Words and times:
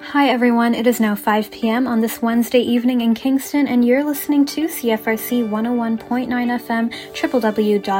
Hi 0.00 0.28
everyone, 0.30 0.74
it 0.74 0.86
is 0.86 1.00
now 1.00 1.14
5 1.16 1.50
p.m. 1.50 1.88
on 1.88 2.00
this 2.00 2.22
Wednesday 2.22 2.60
evening 2.60 3.00
in 3.02 3.14
Kingston, 3.14 3.66
and 3.66 3.84
you're 3.84 4.04
listening 4.04 4.46
to 4.46 4.66
CFRC 4.66 5.46
101.9 5.46 6.28
FM, 6.28 6.90
www.cfrc.ca. 7.12 7.90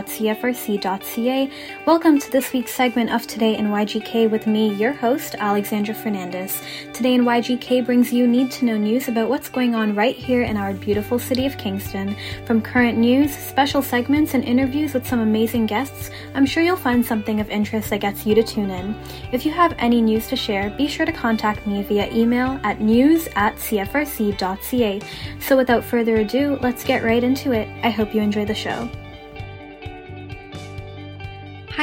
Welcome 1.87 2.19
to 2.19 2.30
this 2.30 2.53
week's 2.53 2.72
segment 2.72 3.11
of 3.11 3.26
Today 3.26 3.56
in 3.58 3.66
YGK 3.66 4.30
with 4.30 4.47
me, 4.47 4.72
your 4.74 4.92
host, 4.92 5.34
Alexandra 5.38 5.94
Fernandez. 5.94 6.62
Today 6.94 7.15
in 7.15 7.24
YGK 7.24 7.84
brings 7.84 8.12
you 8.12 8.26
need 8.28 8.53
to 8.53 8.65
know 8.65 8.78
news 8.78 9.08
about 9.08 9.28
what's 9.28 9.51
going 9.51 9.74
on 9.74 9.94
right 9.94 10.17
here 10.17 10.42
in 10.42 10.56
our 10.56 10.72
beautiful 10.72 11.19
city 11.19 11.44
of 11.46 11.58
Kingston. 11.58 12.17
From 12.46 12.62
current 12.62 12.96
news, 12.96 13.37
special 13.37 13.83
segments, 13.83 14.33
and 14.35 14.44
interviews 14.44 14.94
with 14.94 15.06
some 15.06 15.21
amazing 15.21 15.67
guests, 15.67 16.10
I'm 16.34 16.46
sure 16.46 16.62
you'll 16.62 16.77
find 16.77 17.05
something 17.05 17.41
of 17.41 17.51
interest 17.51 17.91
that 17.91 18.01
gets 18.01 18.24
you 18.24 18.34
to 18.37 18.42
tune 18.42 18.70
in. 18.70 18.95
If 19.33 19.45
you 19.45 19.52
have 19.52 19.74
any 19.79 20.01
news 20.01 20.29
to 20.29 20.37
share, 20.37 20.71
be 20.71 20.87
sure 20.87 21.05
to 21.05 21.12
contact 21.12 21.66
me 21.66 21.88
via 21.88 22.12
email 22.12 22.60
at 22.62 22.80
news 22.80 23.28
at 23.34 23.56
cfrc.ca. 23.56 25.01
So 25.41 25.56
without 25.56 25.84
further 25.84 26.16
ado, 26.16 26.59
let's 26.62 26.84
get 26.84 27.02
right 27.02 27.24
into 27.24 27.52
it. 27.52 27.69
I 27.83 27.91
hope 27.91 28.15
you 28.15 28.20
enjoy 28.20 28.45
the 28.45 28.55
show. 28.55 28.88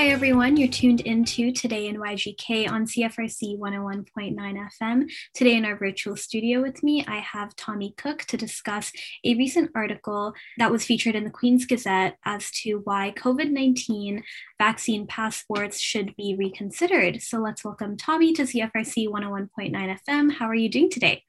Hi 0.06 0.12
everyone, 0.12 0.56
you're 0.56 0.68
tuned 0.68 1.02
into 1.02 1.52
Today 1.52 1.88
in 1.88 1.96
YGK 1.98 2.70
on 2.70 2.86
CFRC 2.86 3.58
101.9 3.58 4.36
FM. 4.80 5.10
Today 5.34 5.56
in 5.56 5.66
our 5.66 5.76
virtual 5.76 6.16
studio 6.16 6.62
with 6.62 6.84
me, 6.84 7.04
I 7.08 7.16
have 7.18 7.56
Tommy 7.56 7.96
Cooke 7.98 8.22
to 8.26 8.38
discuss 8.38 8.92
a 9.24 9.34
recent 9.34 9.72
article 9.74 10.36
that 10.60 10.72
was 10.72 10.86
featured 10.86 11.16
in 11.16 11.24
the 11.24 11.32
Queen's 11.32 11.66
Gazette 11.66 12.18
as 12.24 12.52
to 12.62 12.82
why 12.84 13.16
COVID 13.18 13.50
19 13.50 14.24
vaccine 14.60 15.08
passports 15.08 15.80
should 15.80 16.16
be 16.16 16.36
reconsidered. 16.38 17.24
So 17.24 17.40
let's 17.40 17.66
welcome 17.66 17.98
Tommy 17.98 18.32
to 18.34 18.44
CFRC 18.44 19.08
101.9 19.08 19.98
FM. 20.08 20.34
How 20.34 20.46
are 20.46 20.54
you 20.54 20.70
doing 20.70 20.92
today? 20.92 21.24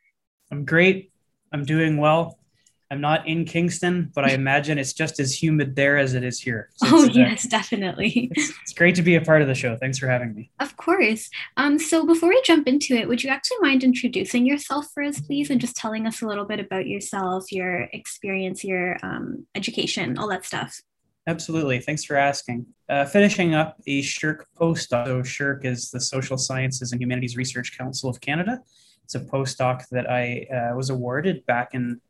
I'm 0.53 0.67
great. 0.67 1.11
I'm 1.51 1.65
doing 1.65 1.97
well. 1.97 2.39
I'm 2.91 3.01
not 3.01 3.27
in 3.27 3.45
Kingston, 3.45 4.13
but 4.15 4.25
I 4.25 4.31
imagine 4.31 4.79
it's 4.79 4.93
just 4.93 5.19
as 5.19 5.43
humid 5.43 5.75
there 5.75 5.99
as 5.99 6.15
it 6.15 6.23
is 6.23 6.41
here. 6.41 6.71
So 6.77 6.87
oh, 6.91 7.05
yes, 7.05 7.47
definitely. 7.49 8.31
It's, 8.37 8.53
it's, 8.63 8.73
great 8.73 8.95
to 8.95 9.03
be 9.03 9.17
a 9.17 9.21
part 9.21 9.43
of 9.43 9.49
the 9.49 9.55
show. 9.55 9.77
Thanks 9.77 9.99
for 9.99 10.07
having 10.07 10.35
me. 10.35 10.51
Of 10.61 10.77
course. 10.77 11.29
Um, 11.57 11.81
so 11.81 12.07
before 12.07 12.29
we 12.29 12.41
jump 12.45 12.69
into 12.69 12.95
it, 12.95 13.09
would 13.09 13.25
you 13.25 13.31
actually 13.31 13.59
mind 13.61 13.83
introducing 13.83 14.47
yourself 14.47 14.87
for 14.95 15.03
us, 15.03 15.21
please, 15.21 15.51
and 15.51 15.61
just 15.61 15.75
telling 15.75 16.07
us 16.07 16.23
a 16.23 16.27
little 16.27 16.45
bit 16.45 16.61
about 16.61 16.87
yourself, 16.87 17.51
your 17.51 17.89
experience, 17.93 18.63
your 18.63 18.99
um, 19.03 19.47
education, 19.57 20.17
all 20.17 20.29
that 20.29 20.45
stuff? 20.45 20.81
Absolutely. 21.27 21.81
Thanks 21.81 22.05
for 22.05 22.15
asking. 22.15 22.67
Uh, 22.89 23.05
finishing 23.05 23.55
up 23.55 23.81
a 23.89 24.01
SSHRC 24.01 24.43
postdoc. 24.57 25.07
So 25.07 25.23
SSHRC 25.23 25.65
is 25.65 25.91
the 25.91 26.01
Social 26.01 26.39
Sciences 26.39 26.93
and 26.93 27.01
Humanities 27.01 27.37
Research 27.37 27.77
Council 27.77 28.09
of 28.09 28.21
Canada. 28.21 28.61
It's 29.03 29.17
a 29.17 29.21
postdoc 29.21 29.89
that 29.91 30.09
I 30.09 30.47
uh, 30.53 30.77
was 30.77 30.91
awarded 30.91 31.45
back 31.47 31.75
in 31.75 32.01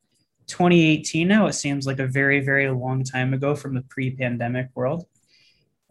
2018 0.47 1.27
now. 1.27 1.47
It 1.47 1.55
seems 1.55 1.86
like 1.86 1.98
a 1.98 2.06
very, 2.06 2.41
very 2.41 2.70
long 2.70 3.02
time 3.05 3.34
ago 3.34 3.55
from 3.55 3.75
the 3.75 3.83
pre 3.83 4.11
pandemic 4.14 4.69
world. 4.75 5.06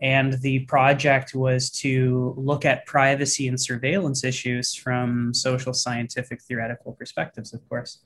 And 0.02 0.34
the 0.42 0.60
project 0.66 1.34
was 1.34 1.70
to 1.82 2.34
look 2.38 2.66
at 2.66 2.86
privacy 2.86 3.48
and 3.48 3.60
surveillance 3.60 4.24
issues 4.24 4.76
from 4.76 5.34
social 5.34 5.74
scientific 5.74 6.42
theoretical 6.42 6.94
perspectives, 6.94 7.54
of 7.54 7.68
course. 7.70 8.00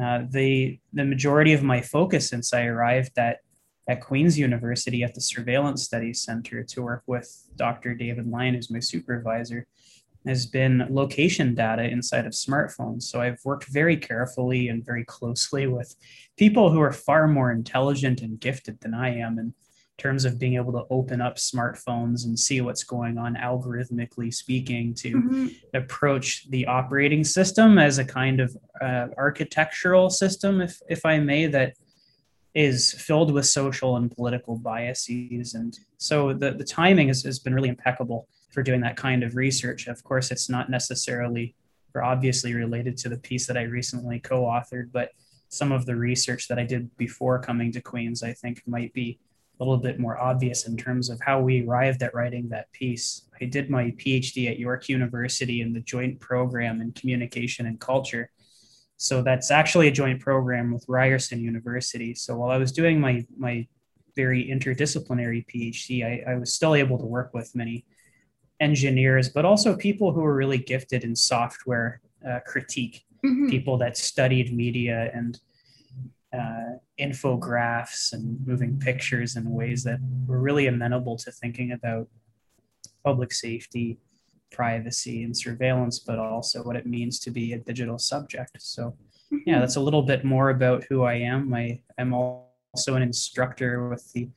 Uh, 0.00 0.22
the, 0.30 0.78
the 0.92 1.04
majority 1.04 1.52
of 1.52 1.64
my 1.64 1.80
focus 1.80 2.28
since 2.28 2.54
I 2.54 2.66
arrived 2.66 3.18
at, 3.18 3.38
at 3.88 4.00
Queen's 4.00 4.38
University 4.38 5.02
at 5.02 5.14
the 5.14 5.20
Surveillance 5.20 5.82
Studies 5.82 6.22
Center 6.22 6.62
to 6.62 6.82
work 6.82 7.02
with 7.06 7.46
Dr. 7.56 7.94
David 7.94 8.28
Lyon, 8.28 8.54
who's 8.54 8.70
my 8.70 8.78
supervisor, 8.80 9.66
has 10.28 10.46
been 10.46 10.86
location 10.90 11.54
data 11.54 11.84
inside 11.84 12.26
of 12.26 12.32
smartphones. 12.32 13.04
So 13.04 13.20
I've 13.20 13.40
worked 13.44 13.68
very 13.68 13.96
carefully 13.96 14.68
and 14.68 14.84
very 14.84 15.04
closely 15.04 15.66
with 15.66 15.96
people 16.36 16.70
who 16.70 16.80
are 16.80 16.92
far 16.92 17.26
more 17.26 17.50
intelligent 17.50 18.20
and 18.20 18.38
gifted 18.38 18.78
than 18.80 18.94
I 18.94 19.16
am 19.16 19.38
in 19.38 19.54
terms 19.98 20.24
of 20.24 20.38
being 20.38 20.54
able 20.54 20.72
to 20.72 20.84
open 20.90 21.20
up 21.20 21.36
smartphones 21.36 22.24
and 22.24 22.38
see 22.38 22.60
what's 22.60 22.84
going 22.84 23.18
on 23.18 23.34
algorithmically 23.34 24.32
speaking 24.32 24.94
to 24.94 25.12
mm-hmm. 25.12 25.46
approach 25.74 26.48
the 26.50 26.66
operating 26.66 27.24
system 27.24 27.78
as 27.78 27.98
a 27.98 28.04
kind 28.04 28.40
of 28.40 28.56
uh, 28.80 29.08
architectural 29.16 30.08
system 30.08 30.60
if 30.60 30.80
if 30.88 31.04
I 31.04 31.18
may 31.18 31.46
that 31.46 31.74
is 32.54 32.92
filled 32.92 33.32
with 33.32 33.46
social 33.46 33.96
and 33.96 34.10
political 34.10 34.56
biases 34.56 35.54
and 35.54 35.76
so 35.98 36.32
the, 36.32 36.52
the 36.52 36.64
timing 36.64 37.08
has, 37.08 37.24
has 37.24 37.40
been 37.40 37.54
really 37.54 37.68
impeccable 37.68 38.28
for 38.50 38.62
doing 38.62 38.80
that 38.80 38.96
kind 38.96 39.22
of 39.22 39.36
research. 39.36 39.86
Of 39.86 40.02
course, 40.04 40.30
it's 40.30 40.48
not 40.48 40.70
necessarily 40.70 41.54
or 41.94 42.02
obviously 42.02 42.54
related 42.54 42.96
to 42.98 43.08
the 43.08 43.18
piece 43.18 43.46
that 43.46 43.56
I 43.56 43.62
recently 43.62 44.20
co 44.20 44.42
authored, 44.42 44.92
but 44.92 45.10
some 45.48 45.72
of 45.72 45.86
the 45.86 45.96
research 45.96 46.48
that 46.48 46.58
I 46.58 46.64
did 46.64 46.94
before 46.96 47.38
coming 47.38 47.72
to 47.72 47.80
Queens, 47.80 48.22
I 48.22 48.32
think 48.32 48.62
might 48.66 48.92
be 48.92 49.18
a 49.60 49.64
little 49.64 49.78
bit 49.78 49.98
more 49.98 50.18
obvious 50.18 50.68
in 50.68 50.76
terms 50.76 51.10
of 51.10 51.20
how 51.20 51.40
we 51.40 51.66
arrived 51.66 52.02
at 52.02 52.14
writing 52.14 52.48
that 52.48 52.70
piece. 52.72 53.22
I 53.40 53.46
did 53.46 53.70
my 53.70 53.90
PhD 53.92 54.50
at 54.50 54.58
York 54.58 54.88
University 54.88 55.62
in 55.62 55.72
the 55.72 55.80
joint 55.80 56.20
program 56.20 56.80
in 56.80 56.92
communication 56.92 57.66
and 57.66 57.80
culture. 57.80 58.30
So 58.98 59.22
that's 59.22 59.50
actually 59.50 59.88
a 59.88 59.92
joint 59.92 60.20
program 60.20 60.72
with 60.72 60.84
Ryerson 60.88 61.40
University. 61.40 62.14
So 62.14 62.36
while 62.36 62.50
I 62.50 62.58
was 62.58 62.72
doing 62.72 63.00
my, 63.00 63.24
my 63.36 63.66
very 64.14 64.44
interdisciplinary 64.44 65.46
PhD, 65.46 66.04
I, 66.04 66.32
I 66.32 66.36
was 66.36 66.52
still 66.52 66.74
able 66.74 66.98
to 66.98 67.06
work 67.06 67.32
with 67.32 67.54
many 67.54 67.84
engineers, 68.60 69.28
but 69.28 69.44
also 69.44 69.76
people 69.76 70.12
who 70.12 70.20
were 70.20 70.34
really 70.34 70.58
gifted 70.58 71.04
in 71.04 71.14
software 71.14 72.00
uh, 72.28 72.40
critique, 72.46 73.04
mm-hmm. 73.24 73.48
people 73.48 73.76
that 73.78 73.96
studied 73.96 74.54
media 74.54 75.10
and 75.14 75.40
uh, 76.32 76.76
infographics 77.00 78.12
and 78.12 78.38
moving 78.46 78.78
pictures 78.78 79.36
in 79.36 79.50
ways 79.50 79.82
that 79.84 79.98
were 80.26 80.40
really 80.40 80.66
amenable 80.66 81.16
to 81.16 81.30
thinking 81.30 81.72
about 81.72 82.08
public 83.04 83.32
safety, 83.32 83.98
privacy, 84.50 85.22
and 85.22 85.36
surveillance, 85.36 85.98
but 85.98 86.18
also 86.18 86.62
what 86.62 86.76
it 86.76 86.86
means 86.86 87.18
to 87.20 87.30
be 87.30 87.52
a 87.52 87.58
digital 87.58 87.98
subject. 87.98 88.60
So, 88.60 88.94
yeah, 89.30 89.36
mm-hmm. 89.36 89.60
that's 89.60 89.76
a 89.76 89.80
little 89.80 90.02
bit 90.02 90.24
more 90.24 90.50
about 90.50 90.84
who 90.88 91.04
I 91.04 91.14
am. 91.14 91.54
I, 91.54 91.80
I'm 91.98 92.12
also 92.12 92.94
an 92.94 93.02
instructor 93.02 93.88
with 93.88 94.12
the 94.12 94.28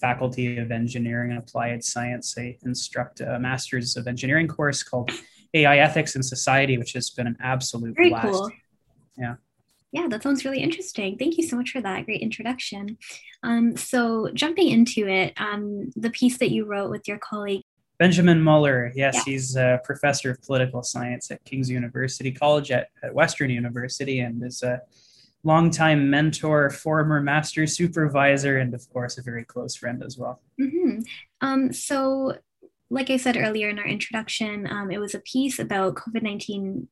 Faculty 0.00 0.58
of 0.58 0.70
Engineering 0.70 1.30
and 1.30 1.38
Applied 1.38 1.84
Science. 1.84 2.34
I 2.38 2.56
instruct 2.64 3.20
a 3.20 3.38
Master's 3.38 3.96
of 3.96 4.06
Engineering 4.06 4.48
course 4.48 4.82
called 4.82 5.10
AI 5.54 5.78
Ethics 5.78 6.14
and 6.14 6.24
Society, 6.24 6.78
which 6.78 6.92
has 6.92 7.10
been 7.10 7.26
an 7.26 7.36
absolute 7.40 7.96
Very 7.96 8.10
blast. 8.10 8.28
Cool. 8.28 8.50
Yeah. 9.16 9.34
Yeah, 9.92 10.08
that 10.08 10.24
sounds 10.24 10.44
really 10.44 10.60
interesting. 10.60 11.16
Thank 11.18 11.38
you 11.38 11.46
so 11.46 11.56
much 11.56 11.70
for 11.70 11.80
that 11.80 12.04
great 12.04 12.20
introduction. 12.20 12.98
Um, 13.44 13.76
so, 13.76 14.28
jumping 14.34 14.68
into 14.68 15.06
it, 15.06 15.34
um, 15.36 15.92
the 15.94 16.10
piece 16.10 16.38
that 16.38 16.50
you 16.50 16.64
wrote 16.64 16.90
with 16.90 17.06
your 17.06 17.18
colleague 17.18 17.62
Benjamin 17.98 18.42
Muller, 18.42 18.92
yes, 18.94 19.14
yeah. 19.14 19.22
he's 19.24 19.56
a 19.56 19.80
professor 19.84 20.30
of 20.32 20.42
political 20.42 20.82
science 20.82 21.30
at 21.30 21.44
King's 21.44 21.70
University 21.70 22.32
College 22.32 22.70
at, 22.72 22.88
at 23.02 23.14
Western 23.14 23.50
University 23.50 24.20
and 24.20 24.42
is 24.42 24.62
a 24.62 24.80
longtime 25.44 26.10
mentor, 26.10 26.70
former 26.70 27.20
master 27.20 27.66
supervisor, 27.66 28.58
and 28.58 28.74
of 28.74 28.88
course, 28.90 29.18
a 29.18 29.22
very 29.22 29.44
close 29.44 29.76
friend 29.76 30.02
as 30.02 30.18
well. 30.18 30.40
Mm-hmm. 30.60 31.00
Um, 31.40 31.72
so, 31.72 32.38
like 32.90 33.10
I 33.10 33.18
said 33.18 33.36
earlier 33.36 33.68
in 33.68 33.78
our 33.78 33.86
introduction, 33.86 34.66
um, 34.66 34.90
it 34.90 34.98
was 34.98 35.14
a 35.14 35.20
piece 35.20 35.58
about 35.58 35.94
COVID 35.94 36.22
19 36.22 36.88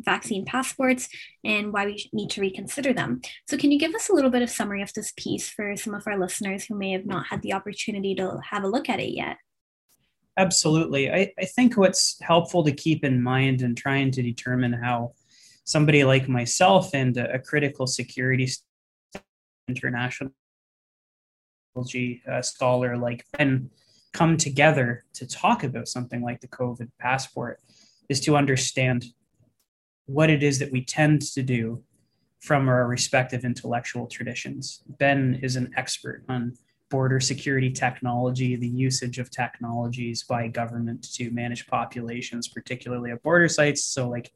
vaccine 0.00 0.44
passports 0.44 1.08
and 1.44 1.72
why 1.72 1.84
we 1.84 2.08
need 2.12 2.30
to 2.30 2.40
reconsider 2.40 2.92
them. 2.92 3.20
So, 3.48 3.56
can 3.56 3.72
you 3.72 3.78
give 3.78 3.94
us 3.94 4.08
a 4.08 4.14
little 4.14 4.30
bit 4.30 4.42
of 4.42 4.50
summary 4.50 4.82
of 4.82 4.92
this 4.94 5.12
piece 5.16 5.48
for 5.48 5.76
some 5.76 5.94
of 5.94 6.06
our 6.06 6.18
listeners 6.18 6.64
who 6.64 6.76
may 6.76 6.92
have 6.92 7.06
not 7.06 7.26
had 7.26 7.42
the 7.42 7.52
opportunity 7.52 8.14
to 8.14 8.40
have 8.50 8.62
a 8.62 8.68
look 8.68 8.88
at 8.88 9.00
it 9.00 9.14
yet? 9.14 9.38
Absolutely. 10.36 11.10
I, 11.10 11.32
I 11.36 11.46
think 11.46 11.76
what's 11.76 12.16
helpful 12.22 12.62
to 12.62 12.70
keep 12.70 13.04
in 13.04 13.20
mind 13.20 13.60
in 13.60 13.74
trying 13.74 14.12
to 14.12 14.22
determine 14.22 14.72
how 14.72 15.14
somebody 15.68 16.02
like 16.02 16.30
myself 16.30 16.94
and 16.94 17.18
a, 17.18 17.38
critical 17.38 17.86
security 17.86 18.48
international 19.68 20.32
uh, 21.76 22.40
scholar 22.40 22.96
like 22.96 23.26
Ben 23.36 23.68
come 24.14 24.38
together 24.38 25.04
to 25.12 25.26
talk 25.26 25.64
about 25.64 25.86
something 25.86 26.22
like 26.22 26.40
the 26.40 26.48
COVID 26.48 26.88
passport 26.98 27.60
is 28.08 28.18
to 28.20 28.34
understand 28.34 29.04
what 30.06 30.30
it 30.30 30.42
is 30.42 30.58
that 30.58 30.72
we 30.72 30.82
tend 30.82 31.20
to 31.20 31.42
do 31.42 31.84
from 32.40 32.66
our 32.66 32.86
respective 32.86 33.44
intellectual 33.44 34.06
traditions. 34.06 34.82
Ben 34.86 35.38
is 35.42 35.56
an 35.56 35.70
expert 35.76 36.24
on 36.30 36.56
border 36.88 37.20
security 37.20 37.70
technology, 37.70 38.56
the 38.56 38.66
usage 38.66 39.18
of 39.18 39.30
technologies 39.30 40.22
by 40.22 40.48
government 40.48 41.12
to 41.12 41.30
manage 41.30 41.66
populations, 41.66 42.48
particularly 42.48 43.10
at 43.10 43.22
border 43.22 43.50
sites. 43.50 43.84
So, 43.84 44.08
like 44.08 44.32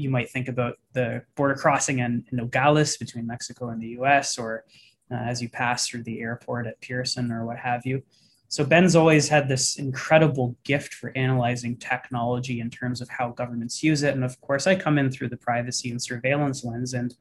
you 0.00 0.10
might 0.10 0.30
think 0.30 0.48
about 0.48 0.78
the 0.92 1.22
border 1.36 1.54
crossing 1.54 2.00
in, 2.00 2.24
Nogales 2.32 2.96
between 2.96 3.26
Mexico 3.26 3.68
and 3.68 3.80
the 3.80 3.98
US, 4.00 4.38
or 4.38 4.64
uh, 5.10 5.16
as 5.16 5.42
you 5.42 5.48
pass 5.48 5.88
through 5.88 6.04
the 6.04 6.20
airport 6.20 6.66
at 6.66 6.80
Pearson 6.80 7.30
or 7.30 7.44
what 7.44 7.58
have 7.58 7.84
you. 7.84 8.02
So 8.48 8.64
Ben's 8.64 8.96
always 8.96 9.28
had 9.28 9.48
this 9.48 9.76
incredible 9.76 10.56
gift 10.64 10.94
for 10.94 11.12
analyzing 11.16 11.76
technology 11.76 12.60
in 12.60 12.68
terms 12.68 13.00
of 13.00 13.08
how 13.08 13.30
governments 13.30 13.80
use 13.80 14.02
it. 14.02 14.14
And 14.14 14.24
of 14.24 14.40
course, 14.40 14.66
I 14.66 14.74
come 14.74 14.98
in 14.98 15.10
through 15.10 15.28
the 15.28 15.36
privacy 15.36 15.90
and 15.90 16.02
surveillance 16.02 16.64
lens. 16.64 16.94
And 16.94 17.14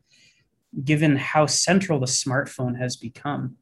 given 0.83 1.15
how 1.15 1.45
central 1.45 1.99
the 1.99 2.07
smartphone 2.07 2.79
has 2.79 2.95
become, 2.95 3.57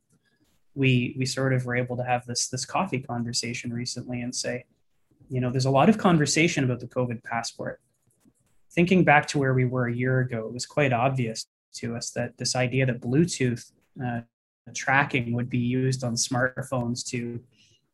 we 0.75 1.15
we 1.17 1.25
sort 1.25 1.53
of 1.53 1.65
were 1.65 1.75
able 1.75 1.97
to 1.97 2.03
have 2.03 2.25
this 2.25 2.47
this 2.47 2.65
coffee 2.65 2.99
conversation 2.99 3.73
recently 3.73 4.21
and 4.21 4.33
say, 4.33 4.63
you 5.29 5.41
know, 5.41 5.49
there's 5.49 5.65
a 5.65 5.71
lot 5.71 5.89
of 5.89 5.97
conversation 5.97 6.63
about 6.63 6.79
the 6.79 6.87
COVID 6.87 7.23
passport. 7.23 7.81
Thinking 8.71 9.03
back 9.03 9.27
to 9.29 9.39
where 9.39 9.53
we 9.53 9.65
were 9.65 9.87
a 9.87 9.95
year 9.95 10.19
ago, 10.19 10.47
it 10.47 10.53
was 10.53 10.65
quite 10.65 10.93
obvious 10.93 11.45
to 11.75 11.95
us 11.95 12.11
that 12.11 12.37
this 12.37 12.55
idea 12.55 12.85
that 12.85 13.01
Bluetooth 13.01 13.71
uh, 14.03 14.21
tracking 14.73 15.33
would 15.33 15.49
be 15.49 15.57
used 15.57 16.03
on 16.03 16.13
smartphones 16.15 17.05
to 17.07 17.39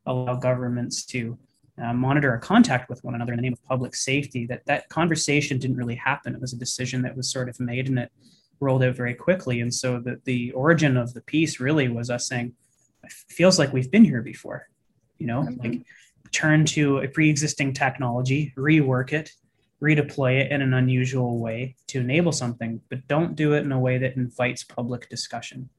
allow 0.06 0.36
governments 0.36 1.06
to 1.06 1.38
uh, 1.82 1.94
monitor 1.94 2.34
a 2.34 2.40
contact 2.40 2.90
with 2.90 3.04
one 3.04 3.16
another 3.16 3.34
in 3.34 3.38
the 3.38 3.42
name 3.42 3.54
of 3.54 3.64
public 3.64 3.96
safety 3.96 4.46
that 4.46 4.66
that 4.66 4.88
conversation 4.90 5.58
didn't 5.58 5.78
really 5.78 5.96
happen 5.96 6.36
it 6.36 6.42
was 6.42 6.54
a 6.54 6.58
decision 6.58 7.02
that 7.02 7.16
was 7.16 7.32
sort 7.32 7.50
of 7.50 7.60
made 7.60 7.88
and 7.88 7.98
it 7.98 8.12
rolled 8.60 8.84
out 8.84 8.96
very 8.96 9.16
quickly 9.16 9.62
and 9.62 9.74
so 9.74 10.00
the, 10.00 10.20
the 10.26 10.52
origin 10.52 10.98
of 10.98 11.14
the 11.14 11.22
piece 11.22 11.60
really 11.60 11.88
was 11.90 12.10
us 12.10 12.28
saying 12.28 12.54
it 13.04 13.12
feels 13.12 13.58
like 13.58 13.74
we've 13.74 13.90
been 13.90 14.06
here 14.06 14.22
before 14.22 14.68
you 15.18 15.26
know 15.26 15.42
mm-hmm. 15.42 15.62
like 15.62 15.82
turn 16.32 16.64
to 16.64 17.00
a 17.00 17.08
pre-existing 17.08 17.74
technology 17.74 18.54
rework 18.56 19.12
it 19.12 19.32
redeploy 19.84 20.40
it 20.40 20.52
in 20.52 20.62
an 20.62 20.74
unusual 20.74 21.40
way 21.40 21.76
to 21.88 22.00
enable 22.00 22.32
something 22.32 22.80
but 22.90 23.06
don't 23.08 23.36
do 23.36 23.54
it 23.54 23.66
in 23.66 23.72
a 23.72 23.80
way 23.80 23.98
that 23.98 24.16
invites 24.16 24.64
public 24.64 25.10
discussion 25.10 25.70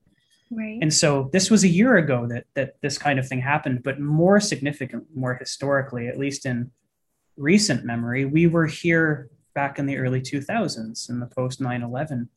Right. 0.51 0.79
And 0.81 0.93
so 0.93 1.31
this 1.33 1.51
was 1.51 1.65
a 1.65 1.69
year 1.69 1.97
ago 1.97 2.27
that 2.29 2.45
that 2.55 2.81
this 2.81 2.99
kind 2.99 3.19
of 3.19 3.27
thing 3.27 3.41
happened, 3.41 3.83
but 3.83 4.01
more 4.01 4.41
significant, 4.41 5.05
more 5.15 5.35
historically, 5.35 6.07
at 6.07 6.19
least 6.19 6.47
in 6.47 6.71
recent 7.37 7.85
memory, 7.85 8.25
we 8.25 8.47
were 8.47 8.67
here 8.67 9.31
back 9.55 9.79
in 9.79 9.87
the 9.87 9.97
early 9.97 10.21
2000s 10.21 11.09
in 11.09 11.21
the 11.21 11.27
post 11.27 11.61
9/11 11.61 12.29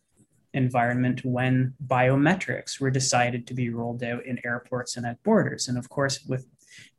environment 0.54 1.24
when 1.26 1.74
biometrics 1.86 2.80
were 2.80 2.90
decided 2.90 3.46
to 3.46 3.54
be 3.54 3.70
rolled 3.70 4.04
out 4.04 4.26
in 4.26 4.40
airports 4.44 4.98
and 4.98 5.06
at 5.06 5.22
borders. 5.24 5.68
And 5.68 5.78
of 5.78 5.90
course, 5.90 6.24
with 6.26 6.48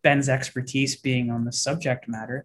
Ben's 0.03 0.29
expertise 0.29 0.95
being 0.97 1.31
on 1.31 1.45
the 1.45 1.53
subject 1.53 2.07
matter, 2.07 2.45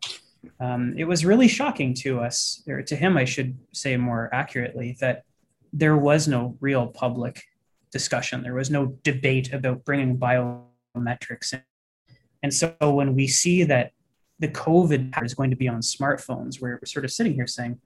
um, 0.59 0.93
it 0.97 1.05
was 1.05 1.25
really 1.25 1.47
shocking 1.47 1.93
to 1.95 2.19
us, 2.19 2.63
or 2.67 2.81
to 2.81 2.95
him, 2.95 3.17
I 3.17 3.25
should 3.25 3.57
say 3.71 3.97
more 3.97 4.29
accurately, 4.33 4.97
that 4.99 5.23
there 5.71 5.97
was 5.97 6.27
no 6.27 6.57
real 6.59 6.87
public 6.87 7.43
discussion. 7.91 8.43
There 8.43 8.53
was 8.53 8.69
no 8.69 8.97
debate 9.03 9.53
about 9.53 9.85
bringing 9.85 10.17
biometrics 10.17 11.53
in. 11.53 11.61
And 12.41 12.53
so 12.53 12.75
when 12.79 13.15
we 13.15 13.27
see 13.27 13.63
that 13.63 13.93
the 14.39 14.49
COVID 14.49 15.23
is 15.23 15.33
going 15.33 15.51
to 15.51 15.55
be 15.55 15.69
on 15.69 15.79
smartphones, 15.79 16.59
we're, 16.59 16.79
we're 16.81 16.85
sort 16.85 17.05
of 17.05 17.11
sitting 17.11 17.33
here 17.33 17.47
saying, 17.47 17.79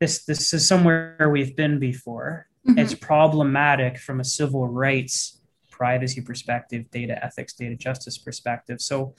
this, 0.00 0.24
this 0.24 0.54
is 0.54 0.66
somewhere 0.66 1.28
we've 1.30 1.54
been 1.54 1.78
before. 1.78 2.46
Mm-hmm. 2.66 2.78
It's 2.78 2.94
problematic 2.94 3.98
from 3.98 4.20
a 4.20 4.24
civil 4.24 4.66
rights, 4.66 5.40
privacy 5.70 6.22
perspective, 6.22 6.90
data 6.90 7.22
ethics, 7.22 7.52
data 7.52 7.76
justice 7.76 8.16
perspective. 8.16 8.80
So 8.80 9.14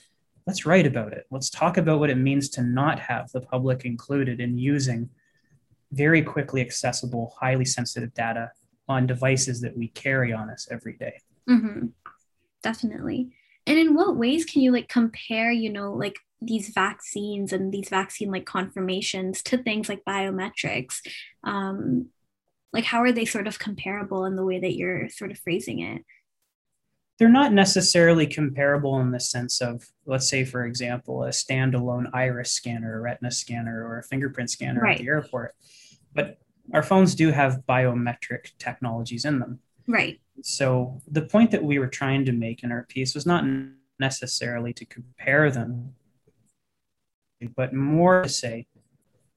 let's 0.47 0.65
write 0.65 0.87
about 0.87 1.13
it. 1.13 1.25
Let's 1.31 1.49
talk 1.49 1.77
about 1.77 1.99
what 1.99 2.09
it 2.09 2.17
means 2.17 2.49
to 2.49 2.61
not 2.61 2.99
have 2.99 3.31
the 3.31 3.41
public 3.41 3.85
included 3.85 4.39
in 4.39 4.57
using 4.57 5.09
very 5.91 6.21
quickly 6.21 6.61
accessible, 6.61 7.35
highly 7.39 7.65
sensitive 7.65 8.13
data 8.13 8.51
on 8.87 9.07
devices 9.07 9.61
that 9.61 9.77
we 9.77 9.89
carry 9.89 10.33
on 10.33 10.49
us 10.49 10.67
every 10.71 10.93
day. 10.93 11.19
Mm-hmm. 11.49 11.87
Definitely. 12.63 13.35
And 13.67 13.77
in 13.77 13.93
what 13.93 14.15
ways 14.15 14.45
can 14.45 14.61
you 14.61 14.71
like 14.71 14.89
compare, 14.89 15.51
you 15.51 15.71
know, 15.71 15.93
like 15.93 16.15
these 16.41 16.69
vaccines 16.69 17.53
and 17.53 17.71
these 17.71 17.89
vaccine 17.89 18.31
like 18.31 18.45
confirmations 18.45 19.43
to 19.43 19.57
things 19.57 19.87
like 19.87 20.03
biometrics? 20.05 20.99
Um, 21.43 22.07
like, 22.73 22.85
how 22.85 23.01
are 23.01 23.11
they 23.11 23.25
sort 23.25 23.47
of 23.47 23.59
comparable 23.59 24.25
in 24.25 24.35
the 24.35 24.45
way 24.45 24.59
that 24.59 24.75
you're 24.75 25.09
sort 25.09 25.31
of 25.31 25.39
phrasing 25.39 25.79
it? 25.79 26.03
They're 27.19 27.29
not 27.29 27.53
necessarily 27.53 28.25
comparable 28.25 28.99
in 28.99 29.11
the 29.11 29.19
sense 29.19 29.61
of, 29.61 29.91
let's 30.05 30.27
say, 30.27 30.43
for 30.43 30.65
example, 30.65 31.23
a 31.23 31.29
standalone 31.29 32.09
iris 32.13 32.51
scanner, 32.51 32.97
a 32.97 33.01
retina 33.01 33.31
scanner, 33.31 33.85
or 33.87 33.99
a 33.99 34.03
fingerprint 34.03 34.49
scanner 34.49 34.81
right. 34.81 34.93
at 34.93 35.01
the 35.01 35.07
airport. 35.07 35.55
But 36.13 36.39
our 36.73 36.83
phones 36.83 37.13
do 37.15 37.31
have 37.31 37.63
biometric 37.67 38.51
technologies 38.57 39.25
in 39.25 39.39
them. 39.39 39.59
Right. 39.87 40.19
So 40.41 41.01
the 41.07 41.21
point 41.21 41.51
that 41.51 41.63
we 41.63 41.79
were 41.79 41.87
trying 41.87 42.25
to 42.25 42.31
make 42.31 42.63
in 42.63 42.71
our 42.71 42.83
piece 42.83 43.13
was 43.13 43.25
not 43.25 43.45
necessarily 43.99 44.73
to 44.73 44.85
compare 44.85 45.51
them, 45.51 45.93
but 47.55 47.73
more 47.73 48.23
to 48.23 48.29
say 48.29 48.67